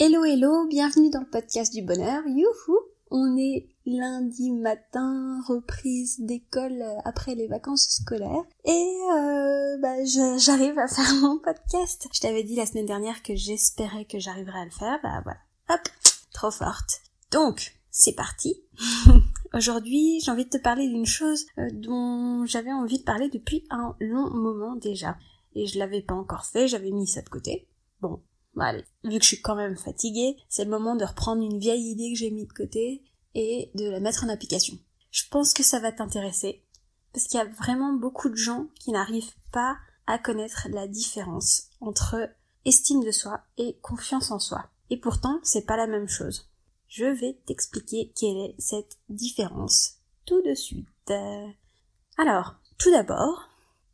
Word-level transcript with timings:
Hello 0.00 0.22
hello, 0.24 0.64
bienvenue 0.68 1.10
dans 1.10 1.18
le 1.18 1.28
podcast 1.28 1.74
du 1.74 1.82
bonheur. 1.82 2.22
Youhou 2.24 2.78
On 3.10 3.36
est 3.36 3.66
lundi 3.84 4.52
matin, 4.52 5.40
reprise 5.48 6.20
d'école 6.20 6.84
après 7.04 7.34
les 7.34 7.48
vacances 7.48 7.88
scolaires. 7.88 8.44
Et 8.64 8.96
euh, 9.12 9.76
bah, 9.78 10.04
j'arrive 10.04 10.78
à 10.78 10.86
faire 10.86 11.12
mon 11.20 11.40
podcast. 11.40 12.06
Je 12.12 12.20
t'avais 12.20 12.44
dit 12.44 12.54
la 12.54 12.66
semaine 12.66 12.86
dernière 12.86 13.24
que 13.24 13.34
j'espérais 13.34 14.04
que 14.04 14.20
j'arriverais 14.20 14.60
à 14.60 14.64
le 14.66 14.70
faire. 14.70 15.00
Bah 15.02 15.20
voilà. 15.24 15.40
Hop 15.68 15.80
Trop 16.32 16.52
forte. 16.52 17.00
Donc, 17.32 17.76
c'est 17.90 18.14
parti. 18.14 18.54
Aujourd'hui, 19.52 20.20
j'ai 20.20 20.30
envie 20.30 20.44
de 20.44 20.50
te 20.50 20.62
parler 20.62 20.86
d'une 20.86 21.06
chose 21.06 21.44
euh, 21.58 21.70
dont 21.72 22.46
j'avais 22.46 22.72
envie 22.72 23.00
de 23.00 23.04
parler 23.04 23.30
depuis 23.30 23.66
un 23.68 23.96
long 23.98 24.30
moment 24.30 24.76
déjà. 24.76 25.16
Et 25.56 25.66
je 25.66 25.76
l'avais 25.76 26.02
pas 26.02 26.14
encore 26.14 26.44
fait, 26.44 26.68
j'avais 26.68 26.92
mis 26.92 27.08
ça 27.08 27.20
de 27.20 27.28
côté. 27.28 27.66
Bon, 28.00 28.20
vu 28.54 29.18
que 29.18 29.22
je 29.22 29.28
suis 29.28 29.40
quand 29.40 29.54
même 29.54 29.76
fatiguée, 29.76 30.36
c'est 30.48 30.64
le 30.64 30.70
moment 30.70 30.96
de 30.96 31.04
reprendre 31.04 31.42
une 31.42 31.58
vieille 31.58 31.90
idée 31.90 32.12
que 32.12 32.18
j'ai 32.18 32.30
mis 32.30 32.46
de 32.46 32.52
côté 32.52 33.02
et 33.34 33.70
de 33.74 33.88
la 33.88 34.00
mettre 34.00 34.24
en 34.24 34.28
application. 34.28 34.78
Je 35.10 35.22
pense 35.30 35.54
que 35.54 35.62
ça 35.62 35.80
va 35.80 35.92
t'intéresser, 35.92 36.64
parce 37.12 37.26
qu'il 37.26 37.38
y 37.38 37.42
a 37.42 37.46
vraiment 37.46 37.92
beaucoup 37.92 38.28
de 38.28 38.36
gens 38.36 38.66
qui 38.80 38.90
n'arrivent 38.90 39.34
pas 39.52 39.76
à 40.06 40.18
connaître 40.18 40.68
la 40.70 40.86
différence 40.86 41.68
entre 41.80 42.30
estime 42.64 43.04
de 43.04 43.10
soi 43.10 43.42
et 43.56 43.78
confiance 43.80 44.30
en 44.30 44.38
soi. 44.38 44.70
Et 44.90 44.98
pourtant, 44.98 45.38
c'est 45.42 45.66
pas 45.66 45.76
la 45.76 45.86
même 45.86 46.08
chose. 46.08 46.50
Je 46.88 47.04
vais 47.04 47.40
t'expliquer 47.46 48.12
quelle 48.16 48.38
est 48.38 48.54
cette 48.58 48.98
différence 49.08 49.96
tout 50.24 50.42
de 50.42 50.54
suite. 50.54 50.88
Alors, 52.16 52.56
tout 52.78 52.90
d'abord, 52.90 53.48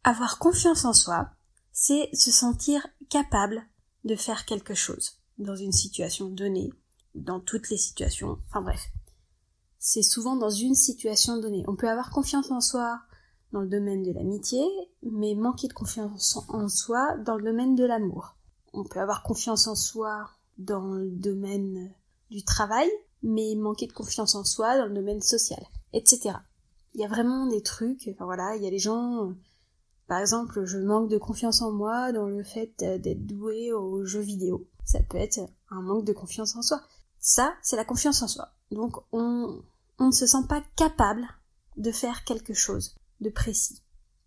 avoir 0.05 0.38
confiance 0.38 0.84
en 0.84 0.92
soi, 0.92 1.30
c'est 1.72 2.08
se 2.12 2.30
sentir 2.30 2.86
capable 3.10 3.64
de 4.04 4.16
faire 4.16 4.44
quelque 4.44 4.74
chose 4.74 5.18
dans 5.38 5.56
une 5.56 5.72
situation 5.72 6.28
donnée, 6.28 6.72
dans 7.14 7.40
toutes 7.40 7.70
les 7.70 7.76
situations, 7.76 8.38
enfin 8.48 8.62
bref. 8.62 8.90
C'est 9.78 10.02
souvent 10.02 10.36
dans 10.36 10.50
une 10.50 10.74
situation 10.74 11.38
donnée. 11.38 11.64
On 11.69 11.77
peut 11.77 11.91
avoir 11.91 12.10
confiance 12.10 12.50
en 12.50 12.60
soi 12.60 13.00
dans 13.52 13.60
le 13.60 13.69
domaine 13.69 14.02
de 14.02 14.12
l'amitié, 14.12 14.62
mais 15.02 15.34
manquer 15.34 15.69
de 15.69 15.72
confiance 15.72 16.38
en 16.48 16.69
soi 16.69 17.16
dans 17.19 17.36
le 17.36 17.44
domaine 17.44 17.75
de 17.75 17.84
l'amour. 17.84 18.36
On 18.72 18.84
peut 18.84 18.98
avoir 18.98 19.22
confiance 19.22 19.66
en 19.66 19.75
soi 19.75 20.30
dans 20.58 20.94
le 20.94 21.10
domaine 21.10 21.92
du 22.30 22.42
travail, 22.44 22.88
mais 23.22 23.55
manquer 23.55 23.86
de 23.86 23.92
confiance 23.92 24.34
en 24.34 24.44
soi 24.44 24.77
dans 24.77 24.86
le 24.86 24.94
domaine 24.94 25.20
social, 25.20 25.64
etc. 25.92 26.36
Il 26.94 27.00
y 27.00 27.05
a 27.05 27.08
vraiment 27.08 27.47
des 27.47 27.62
trucs, 27.62 28.08
enfin 28.12 28.25
voilà, 28.25 28.56
il 28.56 28.62
y 28.62 28.66
a 28.66 28.70
des 28.70 28.78
gens, 28.78 29.34
par 30.06 30.20
exemple, 30.20 30.64
je 30.64 30.78
manque 30.78 31.08
de 31.08 31.19
confiance 31.19 31.62
en 31.62 31.72
moi 31.72 32.12
dans 32.12 32.27
le 32.27 32.42
fait 32.42 32.72
d'être 32.78 33.27
doué 33.27 33.72
aux 33.72 34.05
jeux 34.05 34.20
vidéo. 34.20 34.69
Ça 34.84 35.00
peut 35.00 35.19
être 35.19 35.41
un 35.70 35.80
manque 35.80 36.05
de 36.05 36.12
confiance 36.12 36.56
en 36.56 36.62
soi. 36.62 36.80
Ça, 37.19 37.55
c'est 37.62 37.77
la 37.77 37.86
confiance 37.86 38.22
en 38.22 38.28
soi. 38.28 38.50
Donc, 38.70 38.97
on, 39.12 39.62
ne 39.98 40.10
se 40.10 40.27
sent 40.27 40.47
pas 40.48 40.62
capable 40.77 41.27
de 41.77 41.91
faire 41.91 42.25
quelque 42.25 42.52
chose 42.52 42.97
de 43.20 43.30
précis. 43.30 43.82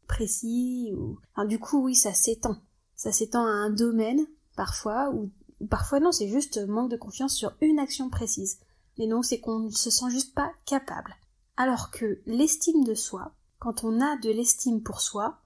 Précis 0.07 0.93
ou... 0.95 1.19
Du 1.45 1.59
coup, 1.59 1.83
oui, 1.83 1.93
ça 1.93 2.13
s'étend. 2.13 2.57
Ça 2.95 3.11
s'étend 3.11 3.45
à 3.45 3.51
un 3.51 3.69
domaine, 3.69 4.25
parfois, 4.55 5.11
ou, 5.11 5.29
ou 5.59 5.67
parfois 5.67 5.99
non, 5.99 6.11
c'est 6.11 6.29
juste 6.29 6.57
manque 6.67 6.89
de 6.89 6.97
confiance 6.97 7.35
sur 7.35 7.53
une 7.61 7.77
action 7.77 8.09
précise. 8.09 8.59
Mais 8.97 9.05
non, 9.05 9.21
c'est 9.21 9.39
qu'on 9.39 9.59
ne 9.59 9.69
se 9.69 9.91
sent 9.91 10.09
juste 10.09 10.33
pas 10.33 10.51
capable. 10.65 11.15
Alors 11.55 11.91
que 11.91 12.19
l'estime 12.25 12.83
de 12.83 12.95
soi, 12.95 13.31
quand 13.59 13.83
on 13.83 14.01
a 14.01 14.17
de 14.17 14.31
l'estime 14.31 14.81
pour 14.81 15.01
soi, 15.01 15.39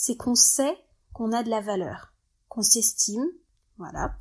c'est 0.00 0.16
qu'on 0.16 0.36
sait 0.36 0.78
qu'on 1.12 1.32
a 1.32 1.42
de 1.42 1.50
la 1.50 1.60
valeur, 1.60 2.12
qu'on 2.48 2.62
s'estime, 2.62 3.26
voilà, 3.78 4.14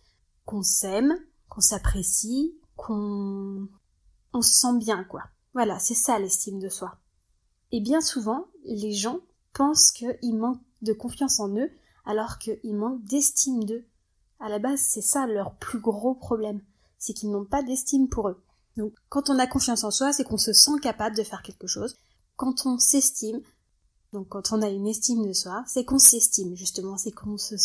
qu'on 0.44 0.64
s'aime, 0.64 1.16
qu'on 1.50 1.62
s'apprécie, 1.62 2.58
qu'on 2.76 3.70
on 4.34 4.42
se 4.42 4.56
sent 4.56 4.76
bien, 4.80 5.04
quoi. 5.04 5.22
Voilà, 5.54 5.78
c'est 5.78 5.94
ça 5.94 6.18
l'estime 6.18 6.58
de 6.58 6.68
soi. 6.68 6.98
Et 7.72 7.80
bien 7.80 8.02
souvent, 8.02 8.48
les 8.66 8.92
gens 8.92 9.20
pensent 9.54 9.92
qu'ils 9.92 10.36
manquent 10.36 10.64
de 10.82 10.94
confiance 10.94 11.40
en 11.40 11.56
eux, 11.56 11.70
alors 12.06 12.40
qu'ils 12.40 12.76
manquent 12.76 13.04
d'estime 13.04 13.64
d'eux. 13.64 13.86
À 14.40 14.50
la 14.50 14.58
base, 14.58 14.80
c'est 14.80 15.02
ça 15.02 15.28
leur 15.28 15.58
plus 15.58 15.80
gros 15.80 16.16
problème, 16.16 16.60
c'est 16.98 17.14
qu'ils 17.14 17.30
n'ont 17.30 17.46
pas 17.46 17.62
d'estime 17.62 18.10
pour 18.10 18.30
eux. 18.30 18.44
Donc, 18.78 18.96
quand 19.10 19.30
on 19.30 19.38
a 19.38 19.46
confiance 19.46 19.84
en 19.84 19.92
soi, 19.92 20.12
c'est 20.12 20.24
qu'on 20.24 20.38
se 20.38 20.54
sent 20.54 20.80
capable 20.82 21.16
de 21.16 21.24
faire 21.24 21.44
quelque 21.44 21.68
chose. 21.68 21.96
Quand 22.36 22.66
on 22.66 22.80
s'estime, 22.80 23.42
donc 24.14 24.30
quand 24.30 24.52
on 24.52 24.62
a 24.62 24.70
une 24.70 24.88
estime 24.88 25.28
de 25.28 25.34
soi, 25.34 25.64
c'est 25.68 25.86
qu'on 25.86 26.00
s'estime 26.00 26.56
justement, 26.56 26.98
c'est 26.98 27.12
qu'on 27.12 27.38
se 27.38 27.56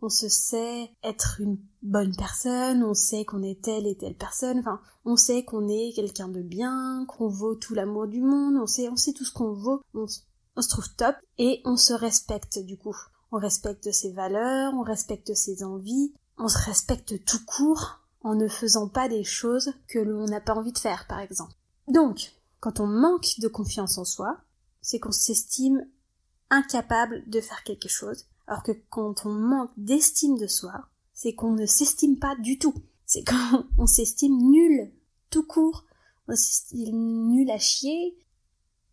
on 0.00 0.08
sait 0.08 0.92
être 1.02 1.40
une 1.40 1.58
bonne 1.82 2.14
personne, 2.14 2.84
on 2.84 2.94
sait 2.94 3.24
qu'on 3.24 3.42
est 3.42 3.60
telle 3.60 3.86
et 3.86 3.96
telle 3.96 4.14
personne, 4.14 4.60
enfin, 4.60 4.80
on 5.04 5.16
sait 5.16 5.44
qu'on 5.44 5.68
est 5.68 5.92
quelqu'un 5.94 6.28
de 6.28 6.40
bien, 6.40 7.04
qu'on 7.08 7.28
vaut 7.28 7.56
tout 7.56 7.74
l'amour 7.74 8.06
du 8.06 8.20
monde, 8.20 8.56
on 8.62 8.66
sait, 8.66 8.88
on 8.88 8.96
sait 8.96 9.12
tout 9.12 9.24
ce 9.24 9.32
qu'on 9.32 9.52
vaut, 9.52 9.82
on, 9.94 10.06
on, 10.56 10.62
se 10.62 10.68
trouve 10.68 10.94
top 10.94 11.16
et 11.38 11.60
on 11.64 11.76
se 11.76 11.92
respecte 11.92 12.58
du 12.60 12.76
coup. 12.76 12.96
On 13.32 13.38
respecte 13.38 13.90
ses 13.90 14.12
valeurs, 14.12 14.72
on 14.74 14.82
respecte 14.82 15.34
ses 15.34 15.62
envies, 15.62 16.14
on 16.38 16.48
se 16.48 16.58
respecte 16.58 17.24
tout 17.24 17.44
court 17.44 18.00
en 18.22 18.34
ne 18.34 18.48
faisant 18.48 18.88
pas 18.88 19.08
des 19.08 19.24
choses 19.24 19.72
que 19.88 19.98
l'on 19.98 20.26
n'a 20.26 20.40
pas 20.40 20.54
envie 20.54 20.72
de 20.72 20.78
faire, 20.78 21.06
par 21.08 21.20
exemple. 21.20 21.52
Donc, 21.88 22.32
quand 22.60 22.80
on 22.80 22.86
manque 22.86 23.38
de 23.38 23.48
confiance 23.48 23.98
en 23.98 24.04
soi, 24.04 24.38
c'est 24.88 25.00
qu'on 25.00 25.12
s'estime 25.12 25.86
incapable 26.48 27.22
de 27.26 27.42
faire 27.42 27.62
quelque 27.62 27.90
chose, 27.90 28.24
alors 28.46 28.62
que 28.62 28.72
quand 28.88 29.26
on 29.26 29.32
manque 29.32 29.70
d'estime 29.76 30.38
de 30.38 30.46
soi, 30.46 30.88
c'est 31.12 31.34
qu'on 31.34 31.52
ne 31.52 31.66
s'estime 31.66 32.18
pas 32.18 32.34
du 32.36 32.58
tout. 32.58 32.72
C'est 33.04 33.22
quand 33.26 33.66
on 33.76 33.86
s'estime 33.86 34.38
nul, 34.50 34.90
tout 35.28 35.42
court, 35.42 35.84
on 36.26 36.34
s'estime 36.34 37.28
nul 37.28 37.50
à 37.50 37.58
chier, 37.58 38.16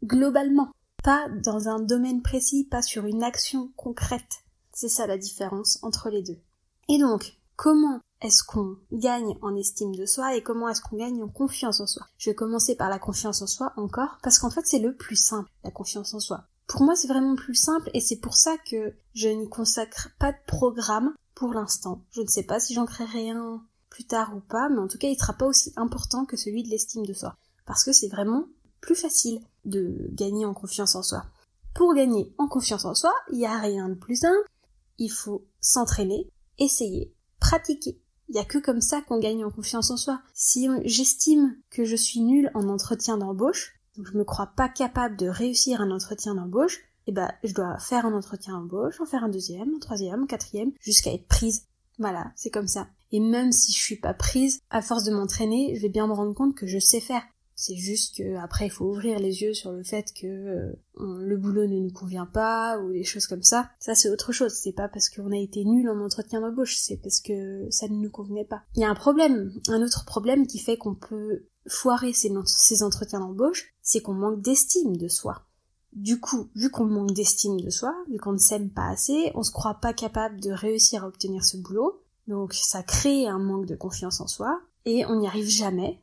globalement. 0.03 0.69
Pas 1.01 1.29
dans 1.29 1.69
un 1.69 1.79
domaine 1.79 2.22
précis, 2.22 2.66
pas 2.66 2.81
sur 2.81 3.05
une 3.05 3.23
action 3.23 3.72
concrète. 3.78 4.44
C'est 4.73 4.89
ça 4.89 5.07
la 5.07 5.17
différence 5.17 5.79
entre 5.81 6.09
les 6.09 6.23
deux. 6.23 6.41
Et 6.89 7.00
donc, 7.00 7.38
comment 7.55 8.01
est-ce 8.25 8.44
qu'on 8.44 8.78
gagne 8.91 9.38
en 9.41 9.56
estime 9.56 9.96
de 9.96 10.06
soi 10.06 10.36
et 10.36 10.41
comment 10.41 10.68
est-ce 10.68 10.81
qu'on 10.81 10.97
gagne 10.97 11.22
en 11.22 11.28
confiance 11.28 11.80
en 11.80 11.88
soi? 11.88 12.08
Je 12.18 12.30
vais 12.30 12.36
commencer 12.36 12.75
par 12.75 12.90
la 12.90 13.00
confiance 13.00 13.41
en 13.41 13.47
soi 13.47 13.72
encore, 13.78 14.18
parce 14.24 14.40
qu'en 14.40 14.50
fait 14.50 14.66
c'est 14.66 14.80
le 14.80 14.96
plus 14.96 15.16
simple, 15.16 15.50
la 15.63 15.72
confiance 15.72 16.13
en 16.13 16.19
soi. 16.19 16.46
Pour 16.68 16.81
moi 16.81 16.96
c'est 16.96 17.08
vraiment 17.08 17.35
plus 17.35 17.56
simple 17.56 17.90
et 17.94 18.02
c'est 18.02 18.19
pour 18.19 18.35
ça 18.35 18.58
que 18.69 18.96
je 19.14 19.30
n'y 19.30 19.47
consacre 19.47 20.09
pas 20.19 20.31
de 20.31 20.38
programme 20.47 21.14
pour 21.35 21.53
l'instant. 21.53 22.03
Je 22.12 22.22
ne 22.22 22.28
sais 22.28 22.44
pas 22.44 22.59
si 22.59 22.74
j'en 22.74 22.85
créerai 22.85 23.30
un 23.30 23.64
plus 23.90 24.06
tard 24.06 24.35
ou 24.35 24.40
pas, 24.40 24.69
mais 24.69 24.80
en 24.80 24.88
tout 24.88 24.97
cas 24.97 25.08
il 25.08 25.18
sera 25.18 25.34
pas 25.34 25.46
aussi 25.46 25.72
important 25.75 26.25
que 26.25 26.35
celui 26.35 26.64
de 26.64 26.69
l'estime 26.69 27.06
de 27.06 27.14
soi. 27.14 27.35
Parce 27.66 27.84
que 27.84 27.94
c'est 27.94 28.09
vraiment 28.09 28.46
plus 28.81 28.96
facile 28.96 29.41
de 29.66 30.09
gagner 30.12 30.46
en 30.46 30.53
confiance 30.53 30.96
en 30.96 31.03
soi. 31.03 31.25
Pour 31.74 31.94
gagner 31.94 32.34
en 32.38 32.47
confiance 32.47 32.85
en 32.85 32.96
soi, 32.96 33.14
il 33.31 33.38
n'y 33.38 33.46
a 33.46 33.59
rien 33.59 33.90
de 33.90 33.96
plus 33.96 34.18
simple. 34.18 34.50
Il 34.97 35.09
faut 35.09 35.46
s'entraîner, 35.59 36.30
essayer, 36.58 37.14
pratiquer. 37.40 38.00
Il 38.28 38.34
n'y 38.34 38.41
a 38.41 38.46
que 38.46 38.58
comme 38.58 38.81
ça 38.81 39.02
qu'on 39.02 39.19
gagne 39.19 39.46
en 39.46 39.52
confiance 39.52 39.91
en 39.91 39.97
soi. 39.97 40.22
Si 40.34 40.68
j'estime 40.84 41.56
que 41.69 41.86
je 41.86 41.96
suis 41.96 42.22
nulle 42.22 42.52
en 42.53 42.69
entretien 42.69 43.18
d'embauche, 43.18 43.74
donc 43.97 44.08
je 44.12 44.18
me 44.18 44.24
crois 44.24 44.52
pas 44.56 44.68
capable 44.68 45.16
de 45.16 45.28
réussir 45.28 45.81
un 45.81 45.91
entretien 45.91 46.35
d'embauche, 46.35 46.80
eh 47.08 47.12
ben, 47.12 47.31
je 47.44 47.53
dois 47.53 47.78
faire 47.78 48.06
un 48.06 48.14
entretien 48.14 48.53
d'embauche, 48.53 49.00
en 49.00 49.06
faire 49.06 49.24
un 49.24 49.30
deuxième, 49.30 49.75
un 49.75 49.80
troisième, 49.80 50.24
un 50.24 50.28
quatrième, 50.28 50.72
jusqu'à 50.81 51.14
être 51.14 51.28
prise. 51.28 51.68
Voilà, 52.00 52.31
c'est 52.35 52.50
comme 52.50 52.68
ça. 52.68 52.88
Et 53.12 53.19
même 53.19 53.52
si 53.52 53.72
je 53.72 53.78
suis 53.78 53.96
pas 54.00 54.14
prise, 54.14 54.62
à 54.69 54.81
force 54.81 55.03
de 55.03 55.14
m'entraîner, 55.14 55.75
je 55.75 55.81
vais 55.81 55.90
bien 55.90 56.08
me 56.08 56.14
rendre 56.14 56.34
compte 56.34 56.56
que 56.56 56.68
je 56.68 56.80
sais 56.80 57.00
faire. 57.00 57.24
C'est 57.55 57.75
juste 57.75 58.17
que 58.17 58.35
après 58.35 58.67
il 58.67 58.69
faut 58.69 58.85
ouvrir 58.85 59.17
les 59.19 59.41
yeux 59.41 59.53
sur 59.53 59.71
le 59.71 59.83
fait 59.83 60.13
que 60.13 60.27
euh, 60.27 60.73
le 60.97 61.38
boulot 61.38 61.67
ne 61.67 61.79
nous 61.79 61.91
convient 61.91 62.25
pas 62.25 62.77
ou 62.79 62.91
des 62.91 63.05
choses 63.05 63.27
comme 63.27 63.43
ça. 63.43 63.69
Ça 63.79 63.95
c'est 63.95 64.09
autre 64.09 64.33
chose. 64.33 64.53
C'est 64.53 64.73
pas 64.73 64.89
parce 64.89 65.09
qu'on 65.09 65.31
a 65.31 65.38
été 65.38 65.63
nul 65.63 65.89
en 65.89 66.03
entretien 66.03 66.41
d'embauche, 66.41 66.77
c'est 66.77 66.97
parce 66.97 67.21
que 67.21 67.66
ça 67.69 67.88
ne 67.88 67.95
nous 67.95 68.09
convenait 68.09 68.45
pas. 68.45 68.63
Il 68.75 68.81
y 68.81 68.85
a 68.85 68.89
un 68.89 68.95
problème, 68.95 69.53
un 69.69 69.81
autre 69.81 70.03
problème 70.05 70.47
qui 70.47 70.59
fait 70.59 70.78
qu'on 70.78 70.96
peut 70.96 71.46
foirer 71.67 72.13
ces, 72.13 72.31
ces 72.46 72.84
entretiens 72.84 73.22
d'embauche, 73.22 73.73
c'est 73.81 74.01
qu'on 74.01 74.13
manque 74.13 74.41
d'estime 74.41 74.97
de 74.97 75.08
soi. 75.08 75.46
Du 75.93 76.19
coup, 76.19 76.49
vu 76.55 76.69
qu'on 76.69 76.85
manque 76.85 77.13
d'estime 77.13 77.59
de 77.59 77.69
soi, 77.69 77.96
vu 78.11 78.17
qu'on 78.17 78.34
ne 78.34 78.37
s'aime 78.37 78.69
pas 78.69 78.90
assez, 78.90 79.31
on 79.34 79.43
se 79.43 79.51
croit 79.51 79.75
pas 79.75 79.93
capable 79.93 80.41
de 80.41 80.51
réussir 80.51 81.05
à 81.05 81.08
obtenir 81.08 81.46
ce 81.46 81.55
boulot. 81.55 82.01
Donc 82.28 82.53
ça 82.53 82.84
crée 82.84 83.28
un 83.28 83.40
manque 83.40 83.66
de 83.66 83.75
confiance 83.75 84.19
en 84.19 84.28
soi 84.28 84.59
et 84.84 85.05
on 85.05 85.19
n'y 85.19 85.28
arrive 85.28 85.47
jamais 85.47 86.01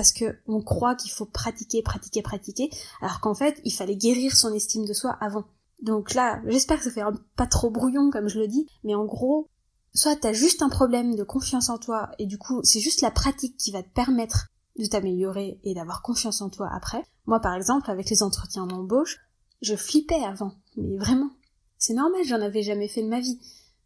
parce 0.00 0.12
que 0.12 0.38
on 0.46 0.62
croit 0.62 0.94
qu'il 0.94 1.10
faut 1.10 1.26
pratiquer, 1.26 1.82
pratiquer, 1.82 2.22
pratiquer, 2.22 2.70
alors 3.02 3.20
qu'en 3.20 3.34
fait, 3.34 3.60
il 3.66 3.70
fallait 3.70 3.96
guérir 3.96 4.34
son 4.34 4.54
estime 4.54 4.86
de 4.86 4.94
soi 4.94 5.14
avant. 5.20 5.44
Donc 5.82 6.14
là, 6.14 6.40
j'espère 6.46 6.78
que 6.78 6.84
ça 6.84 6.90
fait 6.90 7.02
pas 7.36 7.46
trop 7.46 7.68
brouillon 7.68 8.08
comme 8.10 8.26
je 8.26 8.38
le 8.38 8.48
dis, 8.48 8.66
mais 8.82 8.94
en 8.94 9.04
gros, 9.04 9.50
soit 9.92 10.16
t'as 10.16 10.32
juste 10.32 10.62
un 10.62 10.70
problème 10.70 11.16
de 11.16 11.22
confiance 11.22 11.68
en 11.68 11.76
toi, 11.76 12.12
et 12.18 12.24
du 12.24 12.38
coup, 12.38 12.62
c'est 12.64 12.80
juste 12.80 13.02
la 13.02 13.10
pratique 13.10 13.58
qui 13.58 13.72
va 13.72 13.82
te 13.82 13.90
permettre 13.90 14.46
de 14.78 14.86
t'améliorer 14.86 15.60
et 15.64 15.74
d'avoir 15.74 16.00
confiance 16.00 16.40
en 16.40 16.48
toi 16.48 16.70
après. 16.74 17.04
Moi, 17.26 17.38
par 17.40 17.54
exemple, 17.54 17.90
avec 17.90 18.08
les 18.08 18.22
entretiens 18.22 18.66
d'embauche, 18.66 19.18
je 19.60 19.76
flippais 19.76 20.24
avant, 20.24 20.54
mais 20.78 20.96
vraiment. 20.96 21.28
C'est 21.76 21.92
normal, 21.92 22.22
j'en 22.24 22.40
avais 22.40 22.62
jamais 22.62 22.88
fait 22.88 23.02
de 23.02 23.08
ma 23.08 23.20
vie. 23.20 23.38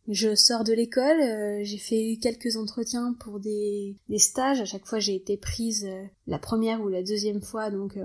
Je 0.07 0.35
sors 0.35 0.65
de 0.65 0.75
l'école, 0.75 1.21
euh, 1.21 1.61
j'ai 1.63 1.79
fait 1.79 2.19
quelques 2.21 2.57
entretiens 2.57 3.15
pour 3.21 3.41
des, 3.41 3.97
des 4.11 4.19
stages. 4.19 4.61
À 4.61 4.67
chaque 4.67 4.87
fois, 4.87 4.99
j'ai 4.99 5.15
été 5.15 5.39
prise 5.39 5.87
euh, 5.87 6.05
la 6.27 6.39
première 6.39 6.83
ou 6.83 6.89
la 6.89 7.03
deuxième 7.03 7.41
fois, 7.41 7.71
donc 7.71 7.97
euh, 7.97 8.05